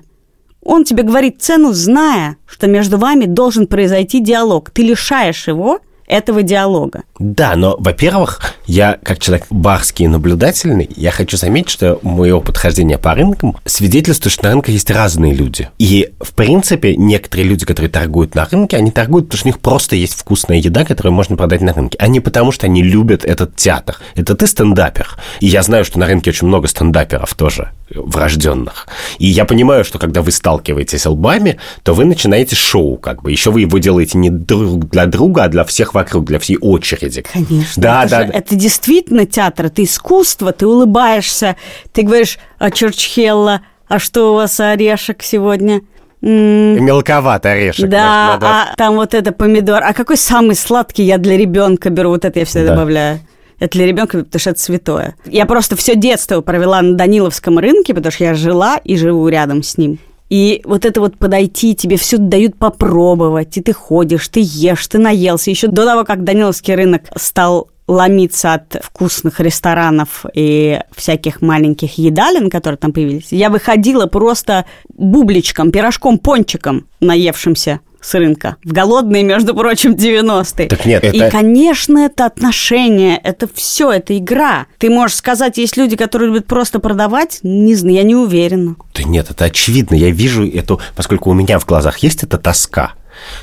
Он 0.62 0.84
тебе 0.84 1.02
говорит 1.02 1.42
цену, 1.42 1.72
зная, 1.72 2.36
что 2.46 2.66
между 2.66 2.98
вами 2.98 3.26
должен 3.26 3.66
произойти 3.66 4.20
диалог. 4.20 4.70
Ты 4.70 4.82
лишаешь 4.82 5.46
его 5.46 5.80
этого 6.06 6.42
диалога. 6.42 7.02
Да, 7.18 7.54
но, 7.56 7.76
во-первых, 7.78 8.40
я, 8.66 8.98
как 9.02 9.18
человек 9.18 9.46
барский 9.50 10.04
и 10.04 10.08
наблюдательный, 10.08 10.88
я 10.96 11.10
хочу 11.10 11.36
заметить, 11.36 11.70
что 11.70 11.98
мое 12.02 12.34
опыт 12.34 12.56
хождения 12.56 12.98
по 12.98 13.14
рынкам 13.14 13.56
свидетельствует, 13.64 14.32
что 14.32 14.44
на 14.44 14.50
рынках 14.52 14.74
есть 14.74 14.90
разные 14.90 15.34
люди. 15.34 15.68
И, 15.78 16.10
в 16.20 16.32
принципе, 16.34 16.96
некоторые 16.96 17.48
люди, 17.48 17.64
которые 17.64 17.90
торгуют 17.90 18.34
на 18.34 18.44
рынке, 18.44 18.76
они 18.76 18.90
торгуют, 18.90 19.26
потому 19.26 19.38
что 19.38 19.48
у 19.48 19.50
них 19.50 19.60
просто 19.60 19.96
есть 19.96 20.14
вкусная 20.14 20.58
еда, 20.58 20.84
которую 20.84 21.12
можно 21.12 21.36
продать 21.36 21.60
на 21.60 21.72
рынке, 21.72 21.96
а 22.00 22.08
не 22.08 22.20
потому, 22.20 22.52
что 22.52 22.66
они 22.66 22.82
любят 22.82 23.24
этот 23.24 23.56
театр. 23.56 23.96
Это 24.14 24.34
ты 24.34 24.46
стендапер. 24.46 25.16
И 25.40 25.46
я 25.46 25.62
знаю, 25.62 25.84
что 25.84 25.98
на 25.98 26.06
рынке 26.06 26.30
очень 26.30 26.46
много 26.46 26.68
стендаперов 26.68 27.34
тоже 27.34 27.70
врожденных. 27.90 28.88
И 29.18 29.26
я 29.26 29.44
понимаю, 29.44 29.84
что 29.84 29.98
когда 29.98 30.22
вы 30.22 30.32
сталкиваетесь 30.32 31.06
лбами, 31.06 31.58
то 31.82 31.94
вы 31.94 32.04
начинаете 32.04 32.56
шоу, 32.56 32.96
как 32.96 33.22
бы. 33.22 33.30
Еще 33.30 33.50
вы 33.50 33.62
его 33.62 33.78
делаете 33.78 34.18
не 34.18 34.30
друг 34.30 34.90
для 34.90 35.06
друга, 35.06 35.44
а 35.44 35.48
для 35.48 35.64
всех 35.64 35.94
вокруг, 35.96 36.24
для 36.26 36.38
всей 36.38 36.56
очереди. 36.58 37.22
Конечно. 37.30 37.82
Да, 37.82 38.02
это, 38.04 38.10
да, 38.10 38.26
же- 38.26 38.32
это 38.32 38.54
действительно 38.54 39.26
театр, 39.26 39.66
это 39.66 39.82
искусство, 39.82 40.52
ты 40.52 40.66
улыбаешься, 40.66 41.56
ты 41.92 42.02
говоришь, 42.02 42.38
а 42.58 42.70
Чурчхелла, 42.70 43.62
а 43.88 43.98
что 43.98 44.32
у 44.32 44.34
вас 44.36 44.58
орешек 44.60 45.22
сегодня? 45.22 45.80
М, 46.22 46.84
Мелковат 46.84 47.44
орешек. 47.46 47.88
Да, 47.88 48.26
может, 48.26 48.40
надо- 48.42 48.46
а 48.72 48.76
там 48.76 48.94
вот 48.96 49.14
это 49.14 49.32
помидор. 49.32 49.82
А 49.82 49.92
какой 49.92 50.16
самый 50.16 50.56
сладкий 50.56 51.02
я 51.04 51.18
для 51.18 51.36
ребенка 51.36 51.90
беру? 51.90 52.10
Вот 52.10 52.24
это 52.24 52.38
я 52.38 52.44
всегда 52.44 52.68
Да. 52.68 52.72
добавляю. 52.74 53.20
Это 53.58 53.78
для 53.78 53.86
ребенка, 53.86 54.18
потому 54.18 54.38
что 54.40 54.50
это 54.50 54.60
святое. 54.60 55.14
Я 55.24 55.46
просто 55.46 55.76
все 55.76 55.94
детство 55.94 56.40
провела 56.42 56.82
на 56.82 56.94
Даниловском 56.94 57.58
рынке, 57.58 57.94
потому 57.94 58.12
что 58.12 58.24
я 58.24 58.34
жила 58.34 58.76
и 58.84 58.96
живу 58.96 59.28
рядом 59.28 59.62
с 59.62 59.78
ним. 59.78 59.98
И 60.28 60.60
вот 60.64 60.84
это 60.84 61.00
вот 61.00 61.16
подойти, 61.18 61.74
тебе 61.74 61.96
все 61.96 62.18
дают 62.18 62.56
попробовать, 62.56 63.56
и 63.56 63.62
ты 63.62 63.72
ходишь, 63.72 64.28
ты 64.28 64.40
ешь, 64.42 64.86
ты 64.88 64.98
наелся. 64.98 65.50
Еще 65.50 65.68
до 65.68 65.84
того, 65.84 66.04
как 66.04 66.24
Даниловский 66.24 66.74
рынок 66.74 67.02
стал 67.16 67.68
ломиться 67.86 68.54
от 68.54 68.78
вкусных 68.82 69.38
ресторанов 69.38 70.24
и 70.34 70.80
всяких 70.94 71.40
маленьких 71.40 71.98
едалин, 71.98 72.50
которые 72.50 72.78
там 72.78 72.92
появились, 72.92 73.28
я 73.30 73.48
выходила 73.48 74.06
просто 74.06 74.66
бубличком, 74.88 75.70
пирожком, 75.70 76.18
пончиком, 76.18 76.88
наевшимся 76.98 77.80
с 78.06 78.14
рынка. 78.14 78.56
В 78.64 78.72
голодные, 78.72 79.24
между 79.24 79.54
прочим, 79.54 79.94
90-е. 79.94 80.68
Так 80.68 80.86
нет, 80.86 81.02
И, 81.04 81.18
это- 81.18 81.30
конечно, 81.30 81.98
это 81.98 82.26
отношения, 82.26 83.20
это 83.22 83.48
все, 83.52 83.90
это 83.90 84.16
игра. 84.16 84.66
Ты 84.78 84.90
можешь 84.90 85.16
сказать, 85.16 85.58
есть 85.58 85.76
люди, 85.76 85.96
которые 85.96 86.28
любят 86.30 86.46
просто 86.46 86.78
продавать? 86.78 87.40
Не 87.42 87.74
знаю, 87.74 87.96
я 87.96 88.02
не 88.04 88.14
уверена. 88.14 88.76
Да 88.94 89.02
нет, 89.02 89.30
это 89.30 89.46
очевидно. 89.46 89.96
Я 89.96 90.10
вижу 90.10 90.46
эту, 90.48 90.80
поскольку 90.94 91.30
у 91.30 91.34
меня 91.34 91.58
в 91.58 91.66
глазах 91.66 91.98
есть 91.98 92.22
эта 92.22 92.38
тоска, 92.38 92.92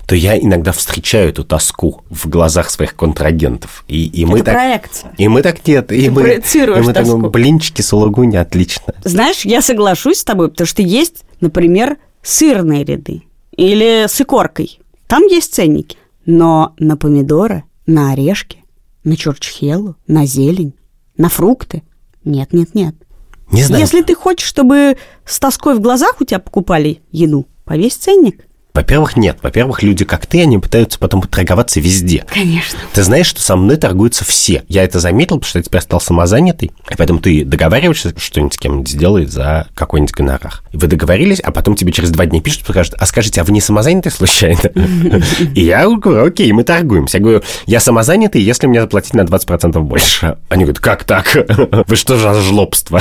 то 0.06 0.16
я 0.16 0.38
иногда 0.40 0.72
встречаю 0.72 1.30
эту 1.30 1.44
тоску 1.44 2.04
в 2.10 2.30
глазах 2.30 2.70
своих 2.70 2.96
контрагентов. 2.96 3.84
И, 3.90 4.06
и 4.06 4.24
мы 4.24 4.38
это 4.38 4.46
так... 4.46 4.56
проекция. 4.56 5.12
И 5.18 5.28
мы 5.28 5.42
так 5.42 5.68
нет. 5.68 5.92
И 5.92 6.06
Ты 6.06 6.12
мы, 6.12 6.22
проецируешь 6.22 6.84
и 6.84 6.88
мы 6.88 6.94
так, 6.94 7.04
тоску. 7.04 7.30
блинчики 7.30 7.82
с 7.82 7.92
улугуни, 7.92 8.38
отлично. 8.38 8.94
Знаешь, 9.04 9.44
я 9.44 9.62
соглашусь 9.62 10.20
с 10.20 10.24
тобой, 10.24 10.50
потому 10.50 10.68
что 10.68 10.82
есть, 10.82 11.24
например, 11.42 11.98
сырные 12.22 12.86
ряды 12.86 13.24
или 13.56 14.08
с 14.08 14.20
икоркой. 14.22 14.80
Там 15.08 15.24
есть 15.24 15.54
ценники. 15.54 15.98
Но 16.26 16.74
на 16.80 16.98
помидоры, 16.98 17.64
на 17.86 18.12
орешки, 18.12 18.64
на 19.04 19.18
чурчхелу, 19.18 19.98
на 20.08 20.26
зелень 20.26 20.74
На 21.18 21.30
фрукты? 21.30 21.84
Нет, 22.24 22.54
нет, 22.54 22.74
нет. 22.74 22.96
Не 23.52 23.64
знаю. 23.64 23.82
Если 23.82 24.02
ты 24.02 24.16
хочешь, 24.16 24.48
чтобы 24.48 24.98
с 25.26 25.40
тоской 25.40 25.76
в 25.76 25.82
глазах 25.82 26.22
у 26.22 26.26
тебя 26.26 26.40
покупали 26.40 27.02
еду, 27.12 27.46
повесь 27.66 27.96
ценник. 27.96 28.48
Во-первых, 28.74 29.16
нет. 29.18 29.38
Во-первых, 29.44 29.84
люди, 29.84 30.04
как 30.04 30.26
ты, 30.26 30.42
они 30.42 30.58
пытаются 30.58 30.98
потом 30.98 31.22
торговаться 31.22 31.80
везде. 31.80 32.26
Конечно. 32.28 32.80
Ты 32.92 33.04
знаешь, 33.04 33.28
что 33.28 33.40
со 33.40 33.56
мной 33.56 33.78
торгуются 33.78 34.26
все. 34.26 34.64
Я 34.68 34.84
это 34.84 35.00
заметил, 35.00 35.36
потому 35.36 35.48
что 35.48 35.60
я 35.60 35.64
теперь 35.64 35.82
стал 35.82 36.02
самозанятый. 36.02 36.72
И 36.90 36.96
поэтому 36.98 37.20
ты 37.20 37.46
договариваешься 37.46 38.16
что-нибудь 38.18 38.56
с 38.56 38.58
кем-нибудь 38.58 38.90
сделать 38.90 39.32
за 39.32 39.68
какой-нибудь 39.76 40.16
гонорар. 40.16 40.64
Вы 40.74 40.88
договорились, 40.88 41.40
а 41.40 41.52
потом 41.52 41.76
тебе 41.76 41.92
через 41.92 42.10
два 42.10 42.26
дня 42.26 42.42
пишут, 42.42 42.64
скажут, 42.68 42.96
а 42.98 43.06
скажите, 43.06 43.42
а 43.42 43.44
вы 43.44 43.54
не 43.54 43.62
самозанятый 43.62 44.12
случайно? 44.12 44.62
И 45.54 45.66
я 45.66 45.88
говорю, 45.88 46.26
окей, 46.26 46.52
мы 46.52 46.64
торгуемся. 46.64 47.20
Я 47.20 47.24
говорю, 47.24 47.44
я 47.68 47.80
самозанятый, 47.80 48.42
если 48.42 48.66
мне 48.66 48.82
заплатить 48.82 49.14
на 49.14 49.22
20% 49.22 49.80
больше. 49.82 50.38
Они 50.50 50.64
говорят, 50.64 50.82
как 50.82 51.04
так? 51.04 51.28
Вы 51.88 51.96
что 51.96 52.18
же 52.18 52.34
жлобство? 52.42 53.00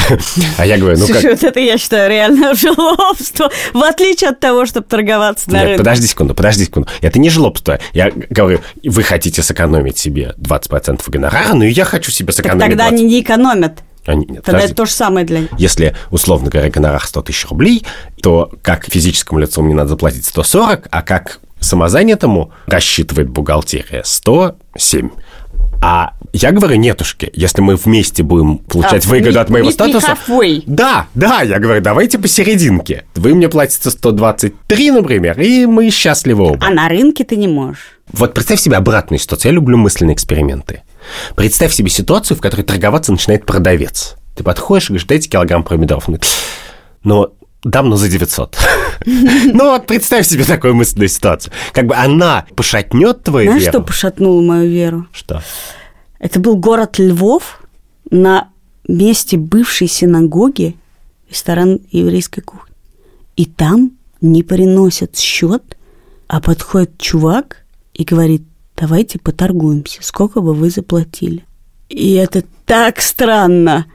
А 0.59 0.67
я 0.67 0.77
говорю, 0.77 0.99
ну 0.99 1.07
как? 1.07 1.23
Вот 1.23 1.43
это 1.43 1.61
я 1.61 1.79
считаю 1.79 2.11
реально 2.11 2.55
жлобство. 2.55 3.51
В 3.73 3.83
отличие 3.83 4.31
от 4.31 4.41
того, 4.41 4.67
чтобы 4.67 4.87
торговаться 4.87 5.51
на 5.51 5.62
Нет, 5.63 5.69
рынке. 5.71 5.79
подожди 5.79 6.07
секунду, 6.07 6.35
подожди 6.35 6.65
секунду. 6.65 6.89
Это 7.01 7.19
не 7.19 7.31
жлобство. 7.31 7.79
Я 7.93 8.11
говорю, 8.31 8.61
вы 8.85 9.03
хотите 9.03 9.43
сэкономить 9.43 9.99
себе 9.99 10.35
20% 10.39 11.03
гонорара, 11.09 11.55
но 11.55 11.65
и 11.65 11.71
я 11.73 11.85
хочу 11.85 12.11
себе 12.11 12.29
Так 12.33 12.37
сэкономить 12.37 12.61
тогда 12.71 12.85
20. 12.89 12.93
они 12.93 13.05
не 13.05 13.21
экономят. 13.21 13.81
Они- 14.05 14.27
нет, 14.27 14.43
Тогда 14.45 14.53
подожди. 14.59 14.67
это 14.67 14.75
то 14.75 14.85
же 14.87 14.93
самое 14.93 15.25
для 15.25 15.41
них. 15.41 15.51
Если, 15.59 15.95
условно 16.11 16.51
говоря, 16.51 16.71
гонорар 16.71 17.05
100 17.05 17.23
тысяч 17.23 17.47
рублей, 17.49 17.85
то 18.21 18.51
как 18.63 18.85
физическому 18.87 19.39
лицу 19.41 19.63
мне 19.63 19.75
надо 19.75 19.91
заплатить 19.91 20.25
140, 20.27 20.89
а 20.91 21.03
как 21.03 21.39
самозанятому 21.61 22.53
рассчитывает 22.67 23.29
бухгалтерия 23.29 24.03
107. 24.05 25.11
А 25.85 26.13
я 26.33 26.53
говорю, 26.53 26.77
нетушки, 26.77 27.29
если 27.35 27.61
мы 27.61 27.75
вместе 27.75 28.23
будем 28.23 28.59
получать 28.59 29.05
А, 29.05 29.09
выгоду 29.09 29.31
meet- 29.37 29.43
от 29.43 29.51
моего 29.51 29.69
me 29.69 29.73
статуса... 29.73 30.17
halfway. 30.29 30.63
Да, 30.67 31.07
да, 31.15 31.43
я 31.43 31.59
говорю, 31.59 31.81
давайте 31.83 32.19
посерединке. 32.21 33.05
Вы 33.17 33.35
мне 33.35 33.49
платите 33.49 33.91
123, 33.91 34.91
например, 34.93 35.41
и 35.41 35.67
мы 35.67 35.91
счастливы 35.91 36.45
оба. 36.45 36.65
А 36.65 36.71
на 36.71 36.89
рынке 36.89 37.25
ты 37.25 37.35
не 37.35 37.49
можешь. 37.49 37.99
Вот 38.13 38.33
представь 38.33 38.61
себе 38.61 38.77
обратную 38.77 39.19
ситуацию. 39.19 39.51
Я 39.51 39.55
люблю 39.57 39.77
мысленные 39.77 40.15
эксперименты. 40.15 40.83
Представь 41.35 41.73
себе 41.73 41.91
ситуацию, 41.91 42.37
в 42.37 42.41
которой 42.41 42.63
торговаться 42.63 43.11
начинает 43.11 43.45
продавец. 43.45 44.15
Ты 44.37 44.45
подходишь 44.45 44.85
и 44.85 44.89
говоришь, 44.93 45.07
дайте 45.09 45.29
килограмм 45.29 45.65
помидоров. 45.65 46.09
Он 46.09 47.29
говорит, 47.63 47.65
ну, 47.65 47.71
дам, 47.71 47.89
но 47.89 47.97
за 47.97 48.09
900. 48.09 48.59
Ну 49.55 49.71
вот 49.71 49.87
представь 49.87 50.27
себе 50.27 50.45
такую 50.45 50.75
мысленную 50.75 51.09
ситуацию. 51.09 51.53
Как 51.73 51.87
бы 51.87 51.95
она 51.95 52.47
пошатнет 52.57 53.23
твою 53.23 53.49
Знаешь, 53.49 53.63
веру. 53.63 53.73
что 53.73 53.83
пошатнуло 53.83 54.41
мою 54.41 54.71
веру? 54.71 55.07
Что? 55.13 55.43
Это 56.19 56.39
был 56.39 56.57
город 56.57 56.99
Львов 56.99 57.61
на 58.11 58.49
месте 58.87 59.37
бывшей 59.37 59.89
синагоги, 59.89 60.77
ресторан 61.29 61.81
еврейской 61.91 62.43
кухни. 62.43 62.75
И 63.37 63.47
там 63.47 63.93
не 64.21 64.43
приносят 64.43 65.19
счет, 65.19 65.77
а 66.29 66.41
подходит 66.41 66.99
чувак 66.99 67.65
и 67.95 68.05
говорит, 68.05 68.43
давайте 68.77 69.19
поторгуемся, 69.19 69.99
сколько 70.03 70.41
бы 70.41 70.55
вы 70.55 70.71
заплатили. 70.71 71.45
И 71.89 72.13
это 72.13 72.45
так 72.67 73.01
странно, 73.01 73.87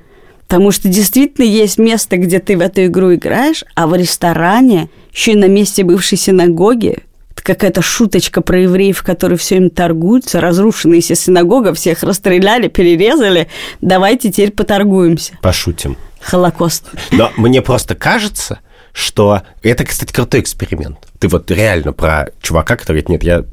потому 0.47 0.71
что 0.71 0.87
действительно 0.87 1.45
есть 1.45 1.77
место, 1.77 2.17
где 2.17 2.39
ты 2.39 2.57
в 2.57 2.61
эту 2.61 2.85
игру 2.85 3.13
играешь, 3.13 3.65
а 3.75 3.85
в 3.85 3.95
ресторане, 3.95 4.89
еще 5.11 5.33
и 5.33 5.35
на 5.35 5.47
месте 5.47 5.83
бывшей 5.83 6.17
синагоги, 6.17 6.99
какая-то 7.35 7.81
шуточка 7.81 8.41
про 8.41 8.61
евреев, 8.61 9.03
которые 9.03 9.37
все 9.37 9.57
им 9.57 9.69
торгуются, 9.69 10.41
разрушенная 10.41 11.01
синагога, 11.01 11.73
всех 11.73 12.03
расстреляли, 12.03 12.67
перерезали, 12.67 13.47
давайте 13.81 14.31
теперь 14.31 14.51
поторгуемся. 14.51 15.37
Пошутим. 15.41 15.97
Холокост. 16.19 16.85
Но 17.11 17.31
мне 17.37 17.61
просто 17.61 17.95
кажется, 17.95 18.59
что 18.91 19.43
это, 19.61 19.85
кстати, 19.85 20.11
крутой 20.11 20.41
эксперимент. 20.41 20.97
Ты 21.19 21.27
вот 21.27 21.49
реально 21.51 21.93
про 21.93 22.29
чувака, 22.41 22.75
который 22.75 23.01
говорит, 23.01 23.09
нет, 23.09 23.23
я 23.23 23.45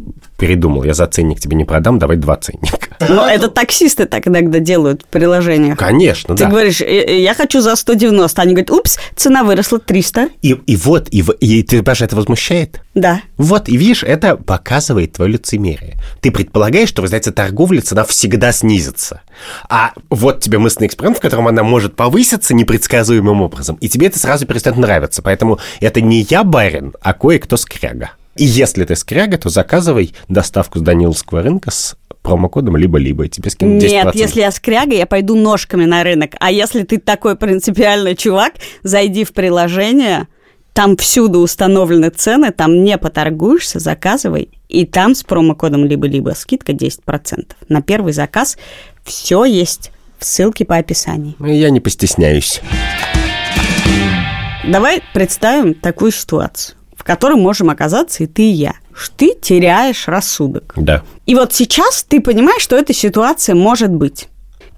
передумал, 0.44 0.84
я 0.84 0.92
за 0.92 1.06
ценник 1.06 1.40
тебе 1.40 1.56
не 1.56 1.64
продам, 1.64 1.98
давай 1.98 2.18
два 2.18 2.36
ценника. 2.36 2.88
Но 3.08 3.26
это 3.26 3.48
таксисты 3.48 4.04
так 4.04 4.28
иногда 4.28 4.58
делают 4.58 5.00
в 5.02 5.06
приложениях. 5.06 5.78
Конечно, 5.78 6.36
Ты 6.36 6.44
да. 6.44 6.50
говоришь, 6.50 6.82
«Э, 6.82 6.84
э, 6.84 7.20
я 7.22 7.32
хочу 7.32 7.62
за 7.62 7.74
190. 7.74 8.42
Они 8.42 8.52
говорят, 8.52 8.70
упс, 8.70 8.98
цена 9.16 9.42
выросла 9.42 9.78
300. 9.78 10.28
И, 10.42 10.50
и 10.66 10.76
вот, 10.76 11.08
и, 11.10 11.24
и 11.40 11.62
ты 11.62 11.80
даже 11.80 12.04
это 12.04 12.14
возмущает? 12.14 12.82
Да. 12.94 13.22
Вот, 13.38 13.70
и 13.70 13.76
видишь, 13.78 14.02
это 14.02 14.36
показывает 14.36 15.14
твое 15.14 15.32
лицемерие. 15.32 15.94
Ты 16.20 16.30
предполагаешь, 16.30 16.90
что 16.90 17.00
в 17.00 17.06
результате 17.06 17.30
торговли 17.30 17.80
цена 17.80 18.04
всегда 18.04 18.52
снизится. 18.52 19.22
А 19.70 19.92
вот 20.10 20.40
тебе 20.40 20.58
мысленный 20.58 20.88
эксперимент, 20.88 21.16
в 21.16 21.22
котором 21.22 21.48
она 21.48 21.62
может 21.62 21.96
повыситься 21.96 22.54
непредсказуемым 22.54 23.40
образом, 23.40 23.76
и 23.80 23.88
тебе 23.88 24.08
это 24.08 24.18
сразу 24.18 24.44
перестает 24.46 24.76
нравиться. 24.76 25.22
Поэтому 25.22 25.58
это 25.80 26.02
не 26.02 26.26
я 26.28 26.44
барин, 26.44 26.92
а 27.00 27.14
кое-кто 27.14 27.56
скряга. 27.56 28.10
И 28.36 28.44
если 28.44 28.84
ты 28.84 28.96
скряга, 28.96 29.38
то 29.38 29.48
заказывай 29.48 30.14
доставку 30.28 30.78
с 30.78 30.82
Даниловского 30.82 31.42
рынка 31.42 31.70
с 31.70 31.96
промокодом 32.22 32.76
либо-либо, 32.76 33.26
и 33.26 33.28
тебе 33.28 33.50
скинут 33.50 33.82
10%. 33.82 33.88
Нет, 33.88 34.14
если 34.14 34.40
я 34.40 34.50
скряга, 34.50 34.94
я 34.94 35.06
пойду 35.06 35.36
ножками 35.36 35.84
на 35.84 36.02
рынок. 36.02 36.32
А 36.40 36.50
если 36.50 36.82
ты 36.82 36.98
такой 36.98 37.36
принципиальный 37.36 38.16
чувак, 38.16 38.54
зайди 38.82 39.24
в 39.24 39.32
приложение, 39.32 40.26
там 40.72 40.96
всюду 40.96 41.40
установлены 41.40 42.10
цены, 42.10 42.50
там 42.50 42.82
не 42.82 42.98
поторгуешься, 42.98 43.78
заказывай. 43.78 44.48
И 44.68 44.86
там 44.86 45.14
с 45.14 45.22
промокодом 45.22 45.84
либо-либо 45.84 46.30
скидка 46.30 46.72
10%. 46.72 47.46
На 47.68 47.82
первый 47.82 48.12
заказ 48.12 48.56
все 49.04 49.44
есть 49.44 49.92
в 50.18 50.24
ссылке 50.24 50.64
по 50.64 50.76
описанию. 50.76 51.34
Ну, 51.38 51.46
Я 51.46 51.70
не 51.70 51.80
постесняюсь. 51.80 52.60
Давай 54.66 55.02
представим 55.12 55.74
такую 55.74 56.10
ситуацию, 56.10 56.76
в 57.04 57.38
можем 57.38 57.70
оказаться 57.70 58.24
и 58.24 58.26
ты, 58.26 58.42
и 58.42 58.52
я. 58.52 58.74
Что 58.94 59.14
Ты 59.16 59.34
теряешь 59.40 60.08
рассудок. 60.08 60.72
Да. 60.76 61.02
И 61.26 61.34
вот 61.34 61.52
сейчас 61.52 62.04
ты 62.04 62.20
понимаешь, 62.20 62.62
что 62.62 62.76
эта 62.76 62.92
ситуация 62.92 63.54
может 63.54 63.90
быть. 63.90 64.28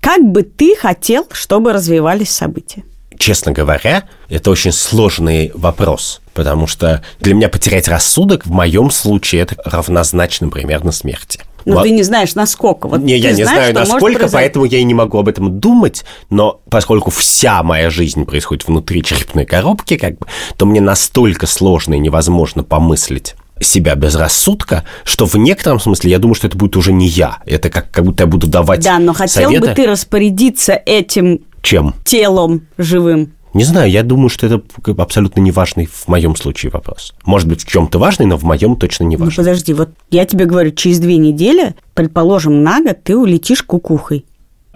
Как 0.01 0.23
бы 0.23 0.43
ты 0.43 0.77
хотел, 0.77 1.27
чтобы 1.33 1.73
развивались 1.73 2.31
события? 2.31 2.83
Честно 3.19 3.53
говоря, 3.53 4.05
это 4.29 4.51
очень 4.51 4.73
сложный 4.73 5.51
вопрос, 5.55 6.21
потому 6.35 6.67
что 6.67 7.03
для 7.21 7.35
меня 7.35 7.49
потерять 7.49 7.89
рассудок 7.89 8.45
в 8.45 8.51
моем 8.51 8.91
случае 8.91 9.43
это 9.43 9.57
равнозначно 9.65 10.49
примерно 10.49 10.93
смерти. 10.93 11.41
Но 11.67 11.77
Ла- 11.77 11.83
ты 11.83 11.91
не 11.91 12.03
знаешь, 12.05 12.35
насколько. 12.37 12.87
Вот 12.87 13.01
не, 13.03 13.19
я 13.19 13.33
не 13.33 13.43
знаешь, 13.43 13.73
знаю, 13.73 13.75
насколько, 13.75 14.29
поэтому 14.29 14.65
я 14.65 14.79
и 14.79 14.85
не 14.85 14.95
могу 14.95 15.19
об 15.19 15.29
этом 15.29 15.59
думать, 15.61 16.05
но 16.31 16.61
поскольку 16.71 17.11
вся 17.11 17.63
моя 17.65 17.91
жизнь 17.91 18.25
происходит 18.25 18.67
внутри 18.69 19.03
черепной 19.03 19.45
коробки, 19.45 19.97
как 19.99 20.17
бы, 20.19 20.27
то 20.57 20.65
мне 20.65 20.81
настолько 20.81 21.47
сложно 21.47 21.95
и 21.95 21.99
невозможно 21.99 22.63
помыслить 22.63 23.35
себя 23.61 23.95
без 23.97 24.15
рассудка, 24.15 24.85
что 25.03 25.27
в 25.27 25.35
некотором 25.35 25.81
смысле 25.81 26.11
я 26.13 26.19
думаю, 26.19 26.35
что 26.37 26.47
это 26.47 26.57
будет 26.57 26.77
уже 26.77 26.93
не 26.93 27.09
я. 27.09 27.39
Это 27.47 27.69
как, 27.69 27.91
как 27.91 28.05
будто 28.05 28.23
я 28.23 28.27
буду 28.29 28.47
давать 28.47 28.81
Да, 28.85 28.99
но 28.99 29.13
хотел 29.13 29.45
советы. 29.45 29.67
бы 29.69 29.75
ты 29.75 29.87
распорядиться 29.87 30.81
этим 30.87 31.41
Чем? 31.63 31.95
телом 32.05 32.67
живым. 32.79 33.33
Не 33.55 33.65
знаю, 33.65 33.91
я 33.91 34.03
думаю, 34.03 34.29
что 34.29 34.47
это 34.47 34.63
абсолютно 35.01 35.41
неважный 35.41 35.87
в 35.87 36.09
моем 36.09 36.37
случае 36.37 36.71
вопрос. 36.71 37.15
Может 37.25 37.49
быть, 37.49 37.63
в 37.65 37.67
чем-то 37.67 37.99
важный, 37.99 38.27
но 38.27 38.37
в 38.37 38.43
моем 38.43 38.77
точно 38.77 39.05
не 39.05 39.17
Ну 39.17 39.25
важный. 39.25 39.37
подожди, 39.37 39.73
вот 39.73 39.91
я 40.11 40.25
тебе 40.27 40.45
говорю, 40.45 40.73
через 40.73 40.99
две 41.01 41.17
недели, 41.17 41.75
предположим, 41.95 42.63
на 42.63 42.83
год 42.83 43.03
ты 43.03 43.17
улетишь 43.17 43.63
кукухой. 43.63 44.27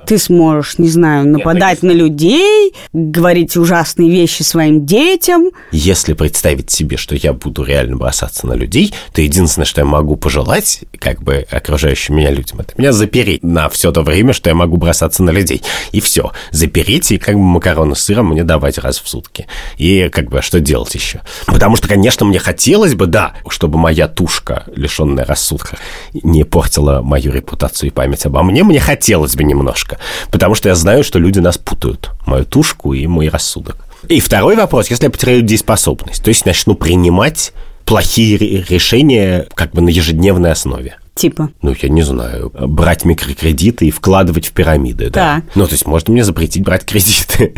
Ты 0.06 0.18
сможешь, 0.18 0.78
не 0.78 0.88
знаю, 0.88 1.28
нападать 1.28 1.82
на 1.82 1.92
людей, 1.92 2.74
говорить 2.92 3.56
ужасные 3.56 4.10
вещи 4.10 4.42
своим 4.42 4.84
детям. 4.86 5.50
Если 5.70 6.14
представить 6.14 6.70
себе, 6.70 6.96
что 6.96 7.14
я 7.14 7.32
буду 7.32 7.64
реально 7.64 7.96
бросаться 7.96 8.46
на 8.46 8.54
людей, 8.54 8.92
то 9.12 9.22
единственное, 9.22 9.66
что 9.66 9.80
я 9.80 9.84
могу 9.84 10.16
пожелать, 10.16 10.80
как 10.98 11.22
бы 11.22 11.46
окружающим 11.50 12.16
меня 12.16 12.30
людям, 12.30 12.60
это 12.60 12.74
меня 12.76 12.92
запереть 12.92 13.42
на 13.44 13.68
все 13.68 13.92
то 13.92 14.02
время, 14.02 14.32
что 14.32 14.50
я 14.50 14.54
могу 14.54 14.76
бросаться 14.76 15.22
на 15.22 15.30
людей. 15.30 15.62
И 15.92 16.00
все. 16.00 16.32
Запереть 16.50 17.12
и 17.12 17.18
как 17.18 17.34
бы 17.34 17.42
макароны 17.42 17.94
с 17.94 18.00
сыром 18.00 18.30
мне 18.30 18.44
давать 18.44 18.78
раз 18.78 19.00
в 19.00 19.08
сутки. 19.08 19.46
И 19.76 20.08
как 20.10 20.28
бы 20.28 20.42
что 20.42 20.60
делать 20.60 20.94
еще? 20.94 21.20
Потому 21.46 21.76
что, 21.76 21.88
конечно, 21.88 22.26
мне 22.26 22.38
хотелось 22.38 22.94
бы, 22.94 23.06
да, 23.06 23.34
чтобы 23.48 23.78
моя 23.78 24.08
тушка, 24.08 24.64
лишенная 24.74 25.24
рассудка, 25.24 25.78
не 26.12 26.44
портила 26.44 27.00
мою 27.02 27.32
репутацию 27.32 27.90
и 27.90 27.92
память 27.92 28.26
обо 28.26 28.42
мне. 28.42 28.64
Мне 28.64 28.80
хотелось 28.80 29.36
бы 29.36 29.44
немножко. 29.44 29.89
Потому 30.30 30.54
что 30.54 30.68
я 30.68 30.74
знаю, 30.74 31.04
что 31.04 31.18
люди 31.18 31.38
нас 31.38 31.58
путают. 31.58 32.10
Мою 32.26 32.44
тушку 32.44 32.94
и 32.94 33.06
мой 33.06 33.28
рассудок. 33.28 33.76
И 34.08 34.20
второй 34.20 34.56
вопрос, 34.56 34.88
если 34.90 35.04
я 35.04 35.10
потеряю 35.10 35.42
дееспособность, 35.42 36.22
то 36.24 36.28
есть 36.28 36.46
начну 36.46 36.74
принимать 36.74 37.52
плохие 37.84 38.36
ре- 38.38 38.64
решения 38.68 39.46
как 39.54 39.72
бы 39.72 39.80
на 39.82 39.88
ежедневной 39.88 40.52
основе. 40.52 40.96
Типа. 41.14 41.50
Ну, 41.60 41.74
я 41.82 41.88
не 41.90 42.02
знаю, 42.02 42.50
брать 42.54 43.04
микрокредиты 43.04 43.86
и 43.86 43.90
вкладывать 43.90 44.46
в 44.46 44.52
пирамиды, 44.52 45.10
да. 45.10 45.36
Так. 45.36 45.44
Ну, 45.54 45.66
то 45.66 45.72
есть, 45.72 45.84
можно 45.86 46.12
мне 46.14 46.24
запретить 46.24 46.62
брать 46.62 46.86
кредиты. 46.86 47.52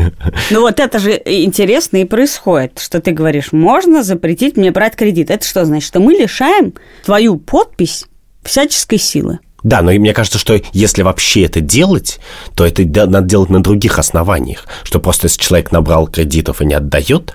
Ну 0.51 0.63
вот 0.63 0.81
это 0.81 0.99
же 0.99 1.13
интересно 1.27 1.99
и 1.99 2.05
происходит, 2.05 2.81
что 2.81 3.01
ты 3.01 3.13
говоришь, 3.13 3.53
можно 3.53 4.03
запретить 4.03 4.57
мне 4.57 4.73
брать 4.73 4.97
кредит. 4.97 5.31
Это 5.31 5.47
что 5.47 5.65
значит? 5.65 5.87
Что 5.87 6.01
мы 6.01 6.15
лишаем 6.15 6.73
твою 7.05 7.37
подпись 7.37 8.07
всяческой 8.43 8.99
силы. 8.99 9.39
Да, 9.63 9.83
но 9.83 9.93
мне 9.93 10.13
кажется, 10.13 10.39
что 10.39 10.61
если 10.73 11.03
вообще 11.03 11.45
это 11.45 11.61
делать, 11.61 12.19
то 12.55 12.67
это 12.67 12.85
надо 12.85 13.27
делать 13.29 13.51
на 13.51 13.63
других 13.63 13.99
основаниях. 13.99 14.67
Что 14.83 14.99
просто 14.99 15.27
если 15.27 15.41
человек 15.41 15.73
набрал 15.73 16.09
кредитов 16.09 16.61
и 16.61 16.67
не 16.67 16.75
отдает, 16.75 17.35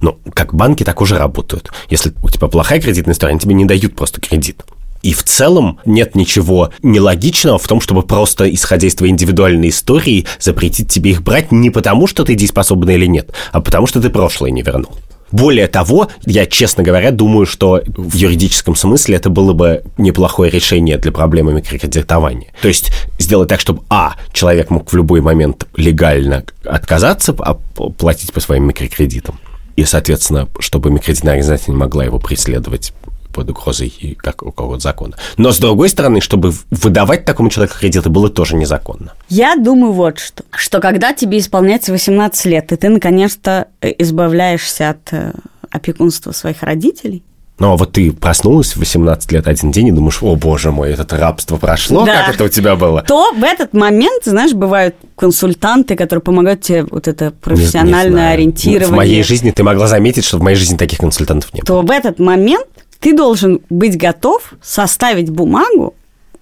ну, 0.00 0.18
как 0.34 0.52
банки 0.52 0.84
так 0.84 1.00
уже 1.00 1.16
работают. 1.16 1.70
Если 1.88 2.12
у 2.22 2.28
тебя 2.28 2.48
плохая 2.48 2.80
кредитная 2.80 3.14
история, 3.14 3.30
они 3.30 3.40
тебе 3.40 3.54
не 3.54 3.64
дают 3.64 3.94
просто 3.96 4.20
кредит. 4.20 4.62
И 5.02 5.14
в 5.14 5.24
целом 5.24 5.80
нет 5.84 6.14
ничего 6.14 6.70
нелогичного 6.82 7.58
в 7.58 7.66
том, 7.66 7.80
чтобы 7.80 8.02
просто, 8.02 8.52
исходя 8.52 8.86
из 8.86 8.94
твоей 8.94 9.12
индивидуальной 9.12 9.70
истории, 9.70 10.26
запретить 10.38 10.88
тебе 10.88 11.10
их 11.10 11.22
брать 11.22 11.50
не 11.50 11.70
потому, 11.70 12.06
что 12.06 12.24
ты 12.24 12.34
дееспособный 12.34 12.94
или 12.94 13.06
нет, 13.06 13.32
а 13.50 13.60
потому, 13.60 13.86
что 13.88 14.00
ты 14.00 14.10
прошлое 14.10 14.50
не 14.50 14.62
вернул. 14.62 14.92
Более 15.32 15.66
того, 15.66 16.08
я, 16.26 16.46
честно 16.46 16.82
говоря, 16.82 17.10
думаю, 17.10 17.46
что 17.46 17.82
в 17.96 18.14
юридическом 18.14 18.76
смысле 18.76 19.16
это 19.16 19.30
было 19.30 19.54
бы 19.54 19.82
неплохое 19.96 20.50
решение 20.50 20.98
для 20.98 21.10
проблемы 21.10 21.54
микрокредитования. 21.54 22.52
То 22.60 22.68
есть 22.68 22.92
сделать 23.18 23.48
так, 23.48 23.58
чтобы, 23.58 23.82
а, 23.88 24.14
человек 24.32 24.70
мог 24.70 24.92
в 24.92 24.96
любой 24.96 25.22
момент 25.22 25.66
легально 25.76 26.44
отказаться 26.64 27.32
платить 27.32 28.32
по 28.32 28.40
своим 28.40 28.68
микрокредитам, 28.68 29.40
и, 29.74 29.84
соответственно, 29.84 30.48
чтобы 30.58 30.90
микрокредитная 30.90 31.32
организация 31.32 31.72
не 31.72 31.78
могла 31.78 32.04
его 32.04 32.18
преследовать 32.18 32.92
под 33.32 33.50
угрозой 33.50 34.16
какого-то 34.18 34.80
закона. 34.80 35.16
Но, 35.36 35.52
с 35.52 35.58
другой 35.58 35.88
стороны, 35.88 36.20
чтобы 36.20 36.52
выдавать 36.70 37.24
такому 37.24 37.50
человеку 37.50 37.78
кредиты 37.78 38.08
было 38.08 38.28
тоже 38.28 38.56
незаконно. 38.56 39.12
Я 39.28 39.56
думаю 39.56 39.92
вот 39.92 40.18
что. 40.18 40.44
Что 40.50 40.80
когда 40.80 41.12
тебе 41.12 41.38
исполняется 41.38 41.92
18 41.92 42.44
лет, 42.46 42.72
и 42.72 42.76
ты, 42.76 42.88
наконец-то, 42.88 43.68
э, 43.80 43.92
избавляешься 43.98 44.90
от 44.90 45.12
э, 45.12 45.32
опекунства 45.70 46.32
своих 46.32 46.62
родителей, 46.62 47.22
ну, 47.58 47.74
а 47.74 47.76
вот 47.76 47.92
ты 47.92 48.10
проснулась 48.10 48.72
в 48.72 48.78
18 48.78 49.30
лет 49.30 49.46
один 49.46 49.70
день 49.70 49.86
и 49.86 49.92
думаешь, 49.92 50.18
о, 50.20 50.34
боже 50.34 50.72
мой, 50.72 50.92
это 50.92 51.16
рабство 51.16 51.58
прошло, 51.58 52.04
да. 52.04 52.24
как 52.24 52.34
это 52.34 52.44
у 52.44 52.48
тебя 52.48 52.74
было? 52.74 53.02
То 53.02 53.32
в 53.34 53.44
этот 53.44 53.72
момент, 53.72 54.24
знаешь, 54.24 54.52
бывают 54.52 54.96
консультанты, 55.16 55.94
которые 55.94 56.22
помогают 56.22 56.62
тебе 56.62 56.84
вот 56.84 57.06
это 57.06 57.30
профессиональное 57.30 58.08
не, 58.08 58.26
не 58.26 58.32
ориентирование. 58.32 58.88
В 58.88 58.96
моей 58.96 59.22
жизни 59.22 59.52
ты 59.52 59.62
могла 59.62 59.86
заметить, 59.86 60.24
что 60.24 60.38
в 60.38 60.42
моей 60.42 60.56
жизни 60.56 60.76
таких 60.76 60.98
консультантов 60.98 61.54
нет. 61.54 61.64
То 61.64 61.82
в 61.82 61.90
этот 61.92 62.18
момент 62.18 62.66
ты 63.02 63.14
должен 63.14 63.60
быть 63.68 63.98
готов 63.98 64.54
составить 64.62 65.28
бумагу 65.28 65.94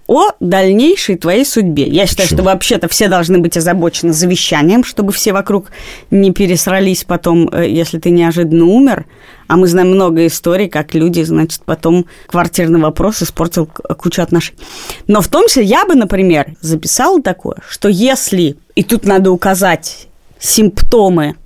о 0.07 0.33
дальнейшей 0.41 1.17
твоей 1.17 1.45
судьбе. 1.45 1.85
Я 1.85 2.07
считаю, 2.07 2.27
Почему? 2.29 2.39
что 2.39 2.45
вообще-то 2.45 2.89
все 2.89 3.09
должны 3.09 3.39
быть 3.39 3.57
озабочены 3.57 4.13
завещанием, 4.13 4.85
чтобы 4.85 5.13
все 5.13 5.33
вокруг 5.33 5.71
не 6.11 6.33
пересрались 6.33 7.05
потом, 7.05 7.49
э, 7.49 7.69
если 7.69 7.99
ты 7.99 8.11
неожиданно 8.11 8.67
умер. 8.67 9.07
А 9.47 9.57
мы 9.57 9.69
знаем 9.69 9.93
много 9.93 10.27
историй, 10.27 10.69
как 10.69 10.95
люди, 10.95 11.23
значит, 11.23 11.63
потом 11.65 12.07
квартирный 12.27 12.81
вопрос 12.81 13.23
испортил 13.23 13.67
кучу 13.67 14.21
отношений. 14.21 14.59
Но 15.07 15.23
в 15.23 15.29
том 15.29 15.47
числе 15.47 15.63
я 15.63 15.87
бы, 15.87 15.95
например, 15.95 16.55
записала 16.61 17.23
такое, 17.23 17.57
что 17.69 17.89
если, 17.89 18.57
и 18.75 18.83
тут 18.83 19.05
надо 19.05 19.31
указать 19.31 20.09
симптомы 20.41 21.37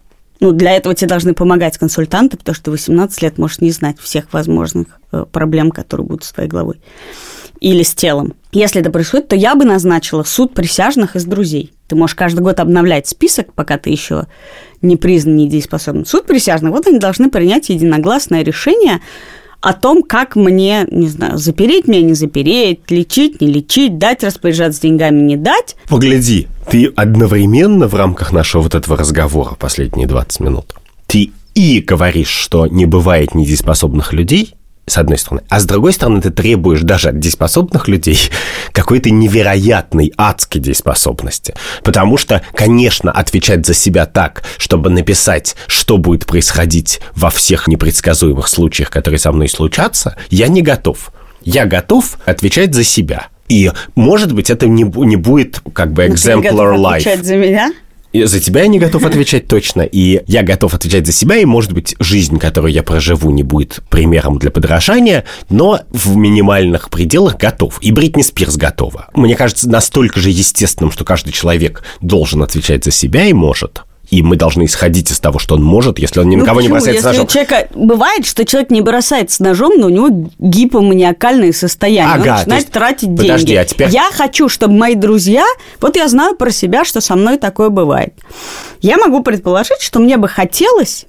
ну, 0.41 0.53
для 0.53 0.73
этого 0.73 0.95
тебе 0.95 1.09
должны 1.09 1.35
помогать 1.35 1.79
консультанты, 1.79 2.37
потому 2.37 2.55
что 2.55 2.71
18 2.71 3.23
лет 3.23 3.39
можешь 3.39 3.61
не 3.61 3.71
знать 3.71 3.99
всех 4.01 4.33
возможных 4.33 5.01
э, 5.13 5.25
проблем, 5.31 5.71
которые 5.71 6.07
будут 6.07 6.25
с 6.25 6.33
твоей 6.33 6.49
головой 6.49 6.81
или 7.61 7.83
с 7.83 7.95
телом. 7.95 8.35
Если 8.53 8.81
это 8.81 8.91
происходит, 8.91 9.29
то 9.29 9.37
я 9.37 9.55
бы 9.55 9.65
назначила 9.65 10.23
суд 10.23 10.53
присяжных 10.53 11.17
из 11.17 11.25
друзей. 11.25 11.73
Ты 11.89 11.97
можешь 11.97 12.15
каждый 12.15 12.41
год 12.41 12.61
обновлять 12.61 13.07
список, 13.07 13.55
пока 13.55 13.79
ты 13.79 13.89
еще 13.89 14.27
не 14.83 14.97
признан 14.97 15.37
недееспособным. 15.37 16.05
Суд 16.05 16.27
присяжных, 16.27 16.73
вот 16.73 16.87
они 16.87 16.99
должны 16.99 17.31
принять 17.31 17.71
единогласное 17.71 18.43
решение 18.43 19.01
о 19.65 19.73
том, 19.73 20.03
как 20.03 20.37
мне, 20.37 20.87
не 20.91 21.09
знаю, 21.09 21.39
запереть 21.39 21.89
меня, 21.89 22.03
не 22.03 22.13
запереть, 22.13 22.91
лечить, 22.91 23.41
не 23.41 23.47
лечить, 23.47 23.97
дать 23.97 24.23
распоряжаться 24.23 24.83
деньгами, 24.83 25.23
не 25.23 25.39
дать. 25.39 25.77
Погляди, 25.89 26.49
ты 26.71 26.93
одновременно 26.95 27.89
в 27.89 27.95
рамках 27.95 28.31
нашего 28.31 28.61
вот 28.61 28.75
этого 28.75 28.99
разговора 28.99 29.55
последние 29.59 30.07
20 30.07 30.41
минут, 30.41 30.75
ты 31.07 31.33
и 31.55 31.81
говоришь, 31.81 32.29
что 32.29 32.67
не 32.67 32.85
бывает 32.85 33.35
недееспособных 33.35 34.13
людей, 34.13 34.55
с 34.87 34.99
одной 34.99 35.19
стороны. 35.19 35.43
А 35.49 35.61
с 35.61 35.65
другой 35.65 35.93
стороны, 35.93 36.21
ты 36.21 36.31
требуешь 36.31 36.81
даже 36.81 37.09
от 37.09 37.19
дееспособных 37.19 37.89
людей 37.89 38.19
какой-то 38.73 39.11
невероятной 39.11 40.13
адской 40.17 40.61
дееспособности. 40.61 41.55
Потому 41.83 42.17
что, 42.17 42.43
конечно, 42.55 43.11
отвечать 43.11 43.67
за 43.67 43.75
себя 43.75 44.07
так, 44.07 44.43
чтобы 44.59 44.91
написать, 44.91 45.57
что 45.67 45.99
будет 45.99 46.27
происходить 46.27 47.01
во 47.15 47.31
всех 47.31 47.67
непредсказуемых 47.69 48.49
случаях, 48.49 48.91
которые 48.91 49.19
со 49.19 49.33
мной 49.33 49.49
случатся, 49.49 50.17
я 50.31 50.49
не 50.49 50.63
готов. 50.63 51.13
Я 51.43 51.67
готов 51.67 52.19
отвечать 52.25 52.75
за 52.75 52.85
себя. 52.85 53.29
И, 53.49 53.71
может 53.95 54.33
быть, 54.33 54.49
это 54.49 54.67
не, 54.67 54.85
не 54.85 55.17
будет 55.17 55.61
как 55.73 55.93
бы 55.93 56.07
exemplar 56.07 56.77
life. 56.77 56.97
отвечать 56.97 57.25
за 57.25 57.37
меня? 57.37 57.73
За 58.23 58.41
тебя 58.41 58.63
я 58.63 58.69
не 58.69 58.79
готов 58.79 59.05
отвечать 59.05 59.49
точно, 59.49 59.83
и 59.83 60.23
я 60.27 60.43
готов 60.43 60.75
отвечать 60.75 61.07
за 61.07 61.13
себя, 61.13 61.37
и, 61.37 61.45
может 61.45 61.73
быть, 61.73 61.97
жизнь, 61.99 62.39
которую 62.39 62.73
я 62.73 62.83
проживу, 62.83 63.31
не 63.31 63.43
будет 63.43 63.81
примером 63.91 64.39
для 64.39 64.51
подражания, 64.51 65.25
но 65.51 65.81
в 65.91 66.17
минимальных 66.17 66.91
пределах 66.91 67.37
готов. 67.37 67.79
И 67.83 67.91
Бритни 67.93 68.23
Спирс 68.23 68.57
готова. 68.57 69.09
Мне 69.15 69.37
кажется, 69.37 69.69
настолько 69.69 70.21
же 70.21 70.31
естественным, 70.31 70.93
что 70.93 71.05
каждый 71.05 71.33
человек 71.33 71.83
должен 72.01 72.43
отвечать 72.43 72.85
за 72.85 72.91
себя 72.91 73.25
и 73.27 73.33
может– 73.33 73.83
и 74.11 74.23
мы 74.23 74.37
должны 74.37 74.67
исходить 74.67 75.11
из 75.11 75.19
того, 75.19 75.39
что 75.39 75.55
он 75.55 75.63
может, 75.63 75.99
если 75.99 76.21
он 76.21 76.29
ни 76.29 76.37
на 76.37 76.41
ну, 76.41 76.47
кого 76.47 76.59
почему? 76.59 76.75
не 76.75 76.81
бросается 76.81 77.09
если 77.09 77.21
ножом. 77.21 77.27
Человека... 77.27 77.69
Бывает, 77.75 78.27
что 78.27 78.45
человек 78.45 78.71
не 78.71 78.81
бросается 78.81 79.43
ножом, 79.43 79.73
но 79.79 79.87
у 79.87 79.91
него 79.91 80.31
гипоманиакальное 80.39 81.53
состояние. 81.53 82.15
Ага, 82.15 82.31
он 82.31 82.37
начинает 82.39 82.63
есть... 82.63 82.73
тратить 82.73 83.15
деньги. 83.15 83.29
Подожди, 83.29 83.55
а 83.57 83.65
теперь... 83.65 83.89
Я 83.89 84.11
хочу, 84.13 84.49
чтобы 84.49 84.75
мои 84.75 84.95
друзья... 84.95 85.45
Вот 85.81 85.97
я 85.97 86.09
знаю 86.09 86.37
про 86.37 86.51
себя, 86.51 86.85
что 86.85 87.01
со 87.01 87.17
мной 87.17 87.39
такое 87.39 87.71
бывает. 87.71 88.15
Я 88.81 88.99
могу 88.99 89.23
предположить, 89.23 89.81
что 89.81 90.01
мне 90.01 90.17
бы 90.17 90.29
хотелось... 90.29 91.07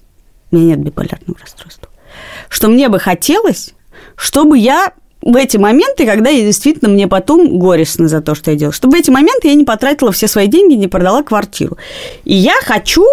У 0.51 0.55
меня 0.55 0.75
нет 0.75 0.79
биполярного 0.79 1.39
расстройства. 1.39 1.89
Что 2.49 2.69
мне 2.69 2.87
бы 2.87 2.99
хотелось, 2.99 3.73
чтобы 4.15 4.57
я 4.57 4.93
в 5.25 5.35
эти 5.35 5.57
моменты, 5.57 6.05
когда 6.05 6.29
я 6.29 6.45
действительно 6.45 6.89
мне 6.89 7.07
потом 7.07 7.57
горестно 7.57 8.07
за 8.07 8.21
то, 8.21 8.35
что 8.35 8.51
я 8.51 8.57
делала, 8.57 8.73
чтобы 8.73 8.95
в 8.95 8.99
эти 8.99 9.09
моменты 9.09 9.47
я 9.47 9.55
не 9.55 9.65
потратила 9.65 10.11
все 10.11 10.27
свои 10.27 10.47
деньги, 10.47 10.75
не 10.75 10.87
продала 10.87 11.23
квартиру. 11.23 11.77
И 12.23 12.35
я 12.35 12.53
хочу 12.63 13.03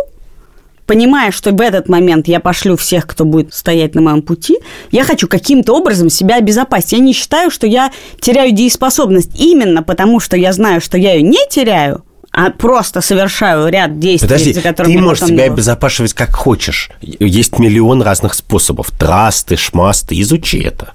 понимая, 0.87 1.31
что 1.31 1.53
в 1.53 1.61
этот 1.61 1.89
момент 1.89 2.29
я 2.29 2.39
пошлю 2.39 2.77
всех, 2.77 3.07
кто 3.07 3.25
будет 3.25 3.55
стоять 3.55 3.95
на 3.95 4.03
моем 4.03 4.21
пути, 4.21 4.59
я 4.91 5.05
хочу 5.05 5.27
каким-то 5.27 5.75
образом 5.75 6.11
себя 6.11 6.37
обезопасить. 6.37 6.93
Я 6.93 6.99
не 6.99 7.15
считаю, 7.15 7.51
что 7.51 7.67
я 7.67 7.91
теряю 8.21 8.53
дееспособность 8.53 9.31
именно 9.41 9.83
потому, 9.83 10.21
что 10.21 10.37
я 10.37 10.53
знаю, 10.53 10.83
что 10.83 10.99
я 10.99 11.15
ее 11.15 11.23
не 11.23 11.39
теряю, 11.49 12.05
а 12.31 12.51
просто 12.51 13.01
совершаю 13.01 13.69
ряд 13.69 13.99
действий, 14.01 14.29
Подожди, 14.29 14.53
за 14.53 14.61
которыми 14.61 14.93
ты 14.93 15.01
можешь 15.01 15.25
себя 15.25 15.45
обезопашивать 15.45 16.13
как 16.13 16.35
хочешь. 16.35 16.91
Есть 17.01 17.59
миллион 17.59 18.03
разных 18.03 18.35
способов. 18.35 18.91
Трасты, 18.91 19.57
шмасты, 19.57 20.21
изучи 20.21 20.59
это 20.59 20.93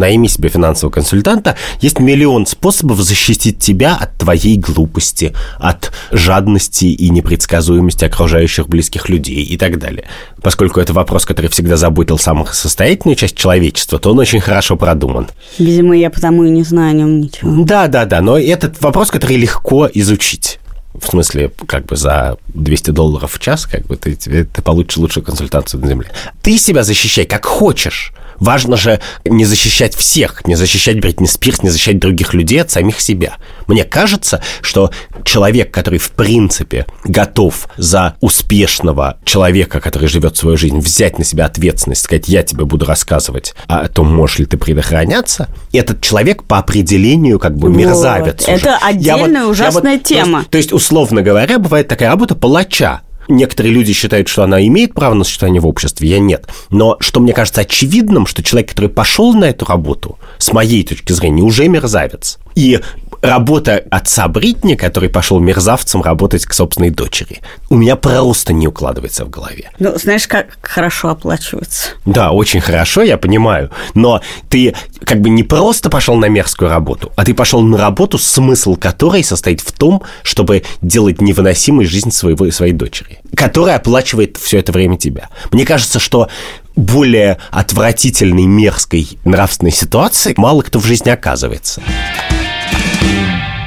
найми 0.00 0.28
себе 0.28 0.48
финансового 0.48 0.92
консультанта. 0.92 1.56
Есть 1.80 2.00
миллион 2.00 2.46
способов 2.46 3.00
защитить 3.00 3.58
тебя 3.58 3.94
от 3.94 4.16
твоей 4.16 4.56
глупости, 4.56 5.32
от 5.58 5.92
жадности 6.10 6.86
и 6.86 7.08
непредсказуемости 7.10 8.04
окружающих 8.04 8.68
близких 8.68 9.08
людей 9.08 9.44
и 9.44 9.56
так 9.56 9.78
далее. 9.78 10.04
Поскольку 10.42 10.80
это 10.80 10.92
вопрос, 10.92 11.24
который 11.24 11.50
всегда 11.50 11.76
заботил 11.76 12.18
самых 12.18 12.54
состоятельную 12.54 13.14
часть 13.16 13.36
человечества, 13.36 13.98
то 13.98 14.10
он 14.10 14.18
очень 14.18 14.40
хорошо 14.40 14.76
продуман. 14.76 15.28
Видимо, 15.58 15.96
я 15.96 16.10
потому 16.10 16.44
и 16.44 16.50
не 16.50 16.64
знаю 16.64 16.90
о 16.90 16.94
нем 16.94 17.20
ничего. 17.20 17.64
Да, 17.64 17.86
да, 17.86 18.06
да, 18.06 18.20
но 18.20 18.38
этот 18.38 18.80
вопрос, 18.80 19.10
который 19.10 19.36
легко 19.36 19.88
изучить. 19.92 20.58
В 20.94 21.06
смысле, 21.06 21.52
как 21.66 21.86
бы 21.86 21.96
за 21.96 22.36
200 22.54 22.90
долларов 22.90 23.32
в 23.34 23.38
час, 23.38 23.66
как 23.66 23.86
бы 23.86 23.96
ты, 23.96 24.16
ты 24.16 24.62
получишь 24.62 24.96
лучшую 24.96 25.24
консультацию 25.24 25.80
на 25.80 25.88
Земле. 25.88 26.10
Ты 26.42 26.58
себя 26.58 26.82
защищай 26.82 27.26
как 27.26 27.44
хочешь. 27.46 28.12
Важно 28.40 28.76
же 28.76 29.00
не 29.24 29.44
защищать 29.44 29.94
всех, 29.94 30.46
не 30.46 30.54
защищать 30.54 31.00
Бритни 31.00 31.26
Спирс, 31.26 31.62
не 31.62 31.70
защищать 31.70 31.98
других 31.98 32.34
людей 32.34 32.60
от 32.60 32.70
самих 32.70 33.00
себя. 33.00 33.34
Мне 33.66 33.84
кажется, 33.84 34.42
что 34.62 34.90
человек, 35.24 35.72
который 35.72 35.98
в 35.98 36.10
принципе 36.10 36.86
готов 37.04 37.68
за 37.76 38.16
успешного 38.20 39.18
человека, 39.24 39.80
который 39.80 40.08
живет 40.08 40.36
свою 40.36 40.56
жизнь, 40.56 40.78
взять 40.78 41.18
на 41.18 41.24
себя 41.24 41.46
ответственность, 41.46 42.02
сказать, 42.02 42.28
я 42.28 42.42
тебе 42.42 42.64
буду 42.64 42.86
рассказывать 42.86 43.54
о 43.66 43.88
том, 43.88 44.12
можешь 44.12 44.38
ли 44.38 44.46
ты 44.46 44.56
предохраняться, 44.56 45.48
этот 45.72 46.00
человек 46.00 46.44
по 46.44 46.58
определению 46.58 47.38
как 47.38 47.56
бы 47.56 47.68
мерзавец. 47.68 48.46
Вот. 48.46 48.48
Это 48.48 48.76
уже. 48.76 48.78
отдельная 48.82 49.42
я 49.42 49.48
ужасная 49.48 49.96
вот, 49.98 50.02
тема. 50.02 50.32
То 50.32 50.38
есть, 50.38 50.50
то 50.50 50.58
есть, 50.58 50.72
условно 50.72 51.22
говоря, 51.22 51.58
бывает 51.58 51.88
такая 51.88 52.08
работа 52.08 52.34
палача 52.34 53.02
некоторые 53.30 53.72
люди 53.72 53.92
считают, 53.92 54.28
что 54.28 54.42
она 54.42 54.64
имеет 54.66 54.94
право 54.94 55.14
на 55.14 55.24
существование 55.24 55.60
в 55.60 55.66
обществе, 55.66 56.08
я 56.08 56.18
нет. 56.18 56.48
Но 56.70 56.96
что 57.00 57.20
мне 57.20 57.32
кажется 57.32 57.62
очевидным, 57.62 58.26
что 58.26 58.42
человек, 58.42 58.70
который 58.70 58.90
пошел 58.90 59.32
на 59.34 59.46
эту 59.46 59.64
работу, 59.64 60.18
с 60.38 60.52
моей 60.52 60.84
точки 60.84 61.12
зрения, 61.12 61.42
уже 61.42 61.68
мерзавец. 61.68 62.38
И 62.54 62.80
работа 63.22 63.84
отца 63.90 64.28
Бритни, 64.28 64.74
который 64.74 65.08
пошел 65.08 65.40
мерзавцем 65.40 66.02
работать 66.02 66.46
к 66.46 66.52
собственной 66.52 66.90
дочери, 66.90 67.40
у 67.68 67.76
меня 67.76 67.96
просто 67.96 68.52
не 68.52 68.66
укладывается 68.66 69.24
в 69.24 69.30
голове. 69.30 69.70
Ну, 69.78 69.96
знаешь, 69.98 70.26
как 70.26 70.58
хорошо 70.62 71.10
оплачивается. 71.10 71.90
Да, 72.06 72.30
очень 72.30 72.60
хорошо, 72.60 73.02
я 73.02 73.18
понимаю. 73.18 73.70
Но 73.94 74.20
ты 74.48 74.74
как 75.04 75.20
бы 75.20 75.30
не 75.30 75.42
просто 75.42 75.90
пошел 75.90 76.16
на 76.16 76.26
мерзкую 76.26 76.70
работу, 76.70 77.12
а 77.16 77.24
ты 77.24 77.34
пошел 77.34 77.62
на 77.62 77.78
работу, 77.78 78.18
смысл 78.18 78.76
которой 78.76 79.22
состоит 79.22 79.60
в 79.60 79.72
том, 79.72 80.02
чтобы 80.22 80.62
делать 80.82 81.20
невыносимой 81.20 81.86
жизнь 81.86 82.10
своего, 82.10 82.50
своей 82.50 82.72
дочери, 82.72 83.19
которая 83.34 83.76
оплачивает 83.76 84.36
все 84.36 84.58
это 84.58 84.72
время 84.72 84.96
тебя. 84.96 85.28
Мне 85.52 85.64
кажется, 85.64 85.98
что 85.98 86.28
более 86.76 87.38
отвратительной, 87.50 88.46
мерзкой 88.46 89.08
нравственной 89.24 89.72
ситуации 89.72 90.34
мало 90.36 90.62
кто 90.62 90.78
в 90.78 90.86
жизни 90.86 91.10
оказывается. 91.10 91.82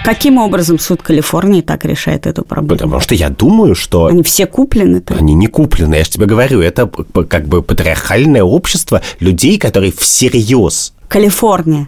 Каким 0.04 0.38
образом 0.38 0.80
суд 0.80 1.02
Калифорнии 1.02 1.62
так 1.62 1.86
решает 1.86 2.28
эту 2.28 2.44
проблему? 2.44 2.78
Потому 2.78 3.00
что 3.00 3.16
я 3.16 3.30
думаю, 3.30 3.74
что... 3.74 4.08
Они 4.08 4.22
все 4.22 4.46
куплены 4.46 4.98
-то? 4.98 5.18
Они 5.18 5.34
не 5.34 5.48
куплены, 5.48 5.96
я 5.96 6.04
же 6.04 6.10
тебе 6.10 6.26
говорю, 6.26 6.60
это 6.60 6.88
как 6.88 7.48
бы 7.48 7.64
патриархальное 7.64 8.44
общество 8.44 9.02
людей, 9.22 9.58
которые 9.58 9.94
всерьез... 9.94 10.94
Калифорния. 11.08 11.88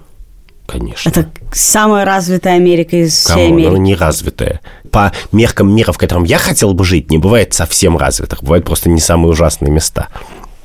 Конечно. 0.66 1.09
Это 1.09 1.30
самая 1.51 2.05
развитая 2.05 2.55
Америка 2.55 2.95
из 2.95 3.13
всей 3.13 3.34
Кому? 3.34 3.45
Америки. 3.45 3.70
Ну, 3.70 3.78
не 3.78 3.95
развитая. 3.95 4.61
По 4.91 5.11
меркам 5.32 5.74
мира, 5.74 5.91
в 5.91 5.97
котором 5.97 6.24
я 6.24 6.38
хотел 6.38 6.74
бы 6.74 6.84
жить, 6.84 7.11
не 7.11 7.18
бывает 7.18 7.53
совсем 7.53 7.97
развитых. 7.97 8.43
Бывают 8.43 8.66
просто 8.66 8.89
не 8.89 8.99
самые 8.99 9.32
ужасные 9.32 9.72
места. 9.72 10.09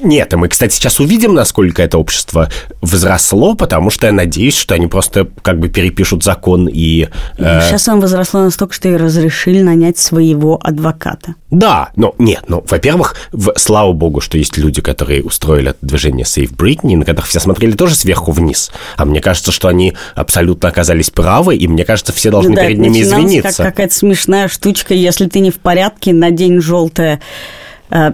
Нет, 0.02 0.32
и 0.32 0.36
мы, 0.36 0.48
кстати, 0.48 0.74
сейчас 0.74 1.00
увидим, 1.00 1.34
насколько 1.34 1.82
это 1.82 1.98
общество 1.98 2.48
возросло, 2.80 3.54
потому 3.54 3.90
что 3.90 4.06
я 4.06 4.12
надеюсь, 4.12 4.56
что 4.56 4.74
они 4.74 4.86
просто 4.86 5.28
как 5.42 5.58
бы 5.58 5.68
перепишут 5.68 6.24
закон 6.24 6.68
и... 6.72 7.08
Э... 7.38 7.68
Сейчас 7.68 7.88
он 7.88 8.00
возросло 8.00 8.42
настолько, 8.42 8.74
что 8.74 8.88
и 8.88 8.96
разрешили 8.96 9.62
нанять 9.62 9.98
своего 9.98 10.58
адвоката. 10.62 11.34
Да, 11.50 11.90
но 11.96 12.14
нет, 12.18 12.44
ну, 12.48 12.64
во-первых, 12.68 13.16
в, 13.32 13.52
слава 13.56 13.92
богу, 13.92 14.20
что 14.20 14.38
есть 14.38 14.56
люди, 14.56 14.80
которые 14.80 15.22
устроили 15.22 15.70
это 15.70 15.78
движение 15.82 16.24
Save 16.24 16.54
Britney, 16.54 16.96
на 16.96 17.04
которых 17.04 17.28
все 17.28 17.40
смотрели 17.40 17.72
тоже 17.72 17.94
сверху 17.94 18.32
вниз. 18.32 18.70
А 18.96 19.04
мне 19.04 19.20
кажется, 19.20 19.52
что 19.52 19.68
они 19.68 19.94
абсолютно 20.14 20.68
оказались 20.68 21.10
правы, 21.10 21.56
и 21.56 21.68
мне 21.68 21.84
кажется, 21.84 22.12
все 22.12 22.30
должны 22.30 22.50
ну, 22.50 22.56
да, 22.56 22.66
перед 22.66 22.78
ними 22.78 23.02
извиниться. 23.02 23.48
как 23.58 23.72
какая-то 23.72 23.94
смешная 23.94 24.48
штучка, 24.48 24.94
если 24.94 25.26
ты 25.26 25.40
не 25.40 25.50
в 25.50 25.58
порядке, 25.58 26.12
надень 26.12 26.60
желтое 26.60 27.10
Э, 27.10 27.18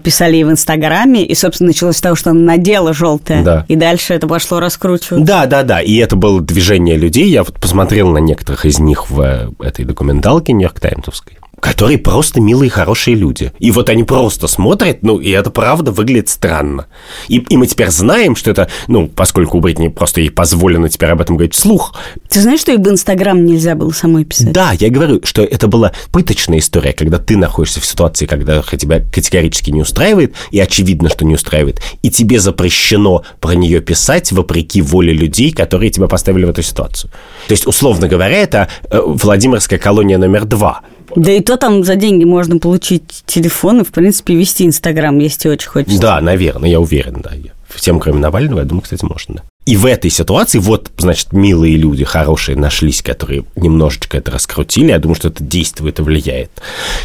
писали 0.02 0.38
и 0.38 0.44
в 0.44 0.50
Инстаграме, 0.50 1.24
и, 1.24 1.34
собственно, 1.34 1.68
началось 1.68 1.96
с 1.96 2.00
того, 2.00 2.16
что 2.16 2.30
он 2.30 2.44
надела 2.44 2.92
желтое, 2.92 3.42
да. 3.42 3.64
и 3.68 3.76
дальше 3.76 4.14
это 4.14 4.26
пошло 4.26 4.60
раскручивать. 4.60 5.24
Да, 5.24 5.46
да, 5.46 5.62
да, 5.62 5.80
и 5.80 5.96
это 5.96 6.16
было 6.16 6.40
движение 6.40 6.96
людей, 6.96 7.28
я 7.28 7.42
вот 7.42 7.54
посмотрел 7.54 8.10
на 8.10 8.18
некоторых 8.18 8.64
из 8.64 8.78
них 8.78 9.10
в 9.10 9.20
э, 9.20 9.48
этой 9.60 9.84
документалке 9.84 10.52
Нью-Йорк 10.52 10.80
Таймсовской 10.80 11.38
которые 11.60 11.98
просто 11.98 12.40
милые, 12.40 12.70
хорошие 12.70 13.16
люди. 13.16 13.52
И 13.58 13.70
вот 13.70 13.88
они 13.88 14.04
просто 14.04 14.46
смотрят, 14.46 15.02
ну, 15.02 15.18
и 15.18 15.30
это 15.30 15.50
правда 15.50 15.90
выглядит 15.90 16.28
странно. 16.28 16.86
И, 17.28 17.38
и 17.38 17.56
мы 17.56 17.66
теперь 17.66 17.90
знаем, 17.90 18.36
что 18.36 18.50
это, 18.50 18.68
ну, 18.88 19.08
поскольку 19.08 19.58
у 19.58 19.60
Бритни 19.60 19.88
просто 19.88 20.20
ей 20.20 20.30
позволено 20.30 20.88
теперь 20.88 21.10
об 21.10 21.20
этом 21.20 21.36
говорить 21.36 21.54
вслух. 21.54 21.94
Ты 22.28 22.40
знаешь, 22.40 22.60
что 22.60 22.72
и 22.72 22.76
в 22.76 22.86
Инстаграм 22.88 23.42
нельзя 23.44 23.74
было 23.74 23.90
самой 23.90 24.24
писать? 24.24 24.52
Да, 24.52 24.72
я 24.72 24.90
говорю, 24.90 25.20
что 25.24 25.42
это 25.42 25.66
была 25.66 25.92
пыточная 26.12 26.58
история, 26.58 26.92
когда 26.92 27.18
ты 27.18 27.36
находишься 27.36 27.80
в 27.80 27.86
ситуации, 27.86 28.26
когда 28.26 28.62
тебя 28.62 29.00
категорически 29.00 29.70
не 29.70 29.80
устраивает, 29.80 30.34
и 30.50 30.60
очевидно, 30.60 31.08
что 31.08 31.24
не 31.24 31.34
устраивает, 31.34 31.80
и 32.02 32.10
тебе 32.10 32.38
запрещено 32.38 33.24
про 33.40 33.54
нее 33.54 33.80
писать 33.80 34.30
вопреки 34.32 34.82
воле 34.82 35.12
людей, 35.12 35.52
которые 35.52 35.90
тебя 35.90 36.06
поставили 36.06 36.44
в 36.44 36.50
эту 36.50 36.62
ситуацию. 36.62 37.10
То 37.48 37.52
есть, 37.52 37.66
условно 37.66 38.08
говоря, 38.08 38.36
это 38.36 38.68
э, 38.90 39.00
Владимирская 39.04 39.78
колония 39.78 40.18
номер 40.18 40.44
два– 40.44 40.82
да 41.16 41.32
и 41.32 41.40
то 41.40 41.56
там 41.56 41.82
за 41.82 41.96
деньги 41.96 42.24
можно 42.24 42.58
получить 42.58 43.24
телефон 43.26 43.80
и, 43.80 43.84
в 43.84 43.88
принципе, 43.88 44.34
вести 44.34 44.64
Инстаграм, 44.66 45.18
если 45.18 45.48
очень 45.48 45.68
хочется. 45.68 46.00
Да, 46.00 46.20
наверное, 46.20 46.68
я 46.68 46.78
уверен, 46.78 47.22
да. 47.22 47.32
Всем, 47.74 47.98
кроме 47.98 48.20
Навального, 48.20 48.60
я 48.60 48.64
думаю, 48.64 48.82
кстати, 48.82 49.04
можно, 49.04 49.36
да. 49.36 49.42
И 49.64 49.76
в 49.76 49.84
этой 49.84 50.10
ситуации 50.10 50.58
вот, 50.58 50.92
значит, 50.96 51.32
милые 51.32 51.76
люди, 51.76 52.04
хорошие 52.04 52.56
нашлись, 52.56 53.02
которые 53.02 53.44
немножечко 53.56 54.18
это 54.18 54.30
раскрутили. 54.30 54.90
Я 54.90 55.00
думаю, 55.00 55.16
что 55.16 55.28
это 55.28 55.42
действует 55.42 55.98
и 55.98 56.02
влияет. 56.02 56.50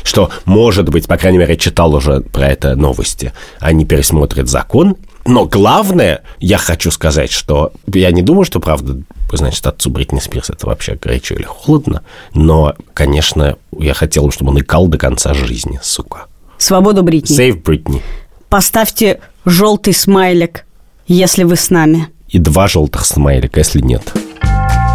Что, 0.03 0.29
может 0.45 0.87
быть, 0.89 1.07
по 1.07 1.17
крайней 1.17 1.39
мере, 1.39 1.53
я 1.53 1.57
читал 1.57 1.95
уже 1.95 2.21
про 2.21 2.49
это 2.49 2.75
новости, 2.75 3.33
они 3.59 3.85
пересмотрят 3.85 4.47
закон. 4.47 4.95
Но 5.25 5.45
главное, 5.45 6.23
я 6.39 6.57
хочу 6.57 6.91
сказать, 6.91 7.31
что 7.31 7.73
я 7.87 8.11
не 8.11 8.21
думаю, 8.21 8.45
что, 8.45 8.59
правда, 8.59 9.01
значит, 9.31 9.65
отцу 9.65 9.89
Бритни 9.89 10.19
Спирс 10.19 10.49
это 10.49 10.65
вообще 10.67 10.97
горячо 11.01 11.35
или 11.35 11.43
холодно, 11.43 12.03
но, 12.33 12.75
конечно, 12.93 13.57
я 13.77 13.93
хотел, 13.93 14.31
чтобы 14.31 14.51
он 14.51 14.59
икал 14.59 14.87
до 14.87 14.97
конца 14.97 15.33
жизни, 15.33 15.79
сука. 15.81 16.25
Свободу 16.57 17.03
Бритни. 17.03 17.37
Save 17.37 17.63
Бритни. 17.63 18.01
Поставьте 18.49 19.19
желтый 19.45 19.93
смайлик, 19.93 20.65
если 21.07 21.43
вы 21.43 21.55
с 21.55 21.69
нами. 21.69 22.09
И 22.27 22.39
два 22.39 22.67
желтых 22.67 23.05
смайлика, 23.05 23.59
если 23.59 23.81
нет. 23.81 24.03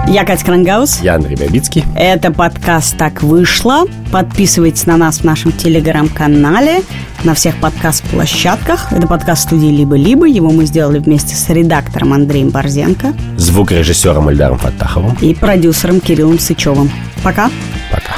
Я 0.09 0.24
Катя 0.24 0.44
Крангаус. 0.44 1.00
Я 1.02 1.16
Андрей 1.16 1.36
Бабицкий. 1.36 1.84
Это 1.96 2.30
подкаст 2.30 2.96
«Так 2.96 3.24
вышло». 3.24 3.86
Подписывайтесь 4.12 4.86
на 4.86 4.96
нас 4.96 5.18
в 5.18 5.24
нашем 5.24 5.50
телеграм-канале, 5.50 6.82
на 7.24 7.34
всех 7.34 7.57
подкаст-площадках. 7.61 8.92
Это 8.92 9.09
подкаст 9.09 9.42
студии 9.42 9.66
«Либо-либо». 9.66 10.26
Его 10.26 10.50
мы 10.50 10.64
сделали 10.64 11.00
вместе 11.00 11.34
с 11.34 11.48
редактором 11.48 12.12
Андреем 12.12 12.50
Борзенко. 12.50 13.14
Звукорежиссером 13.36 14.30
Ильдаром 14.30 14.59
Фаттаховым. 14.59 15.16
И 15.20 15.34
продюсером 15.34 16.00
Кириллом 16.00 16.38
Сычевым. 16.38 16.88
Пока. 17.24 17.50
Пока. 17.90 18.14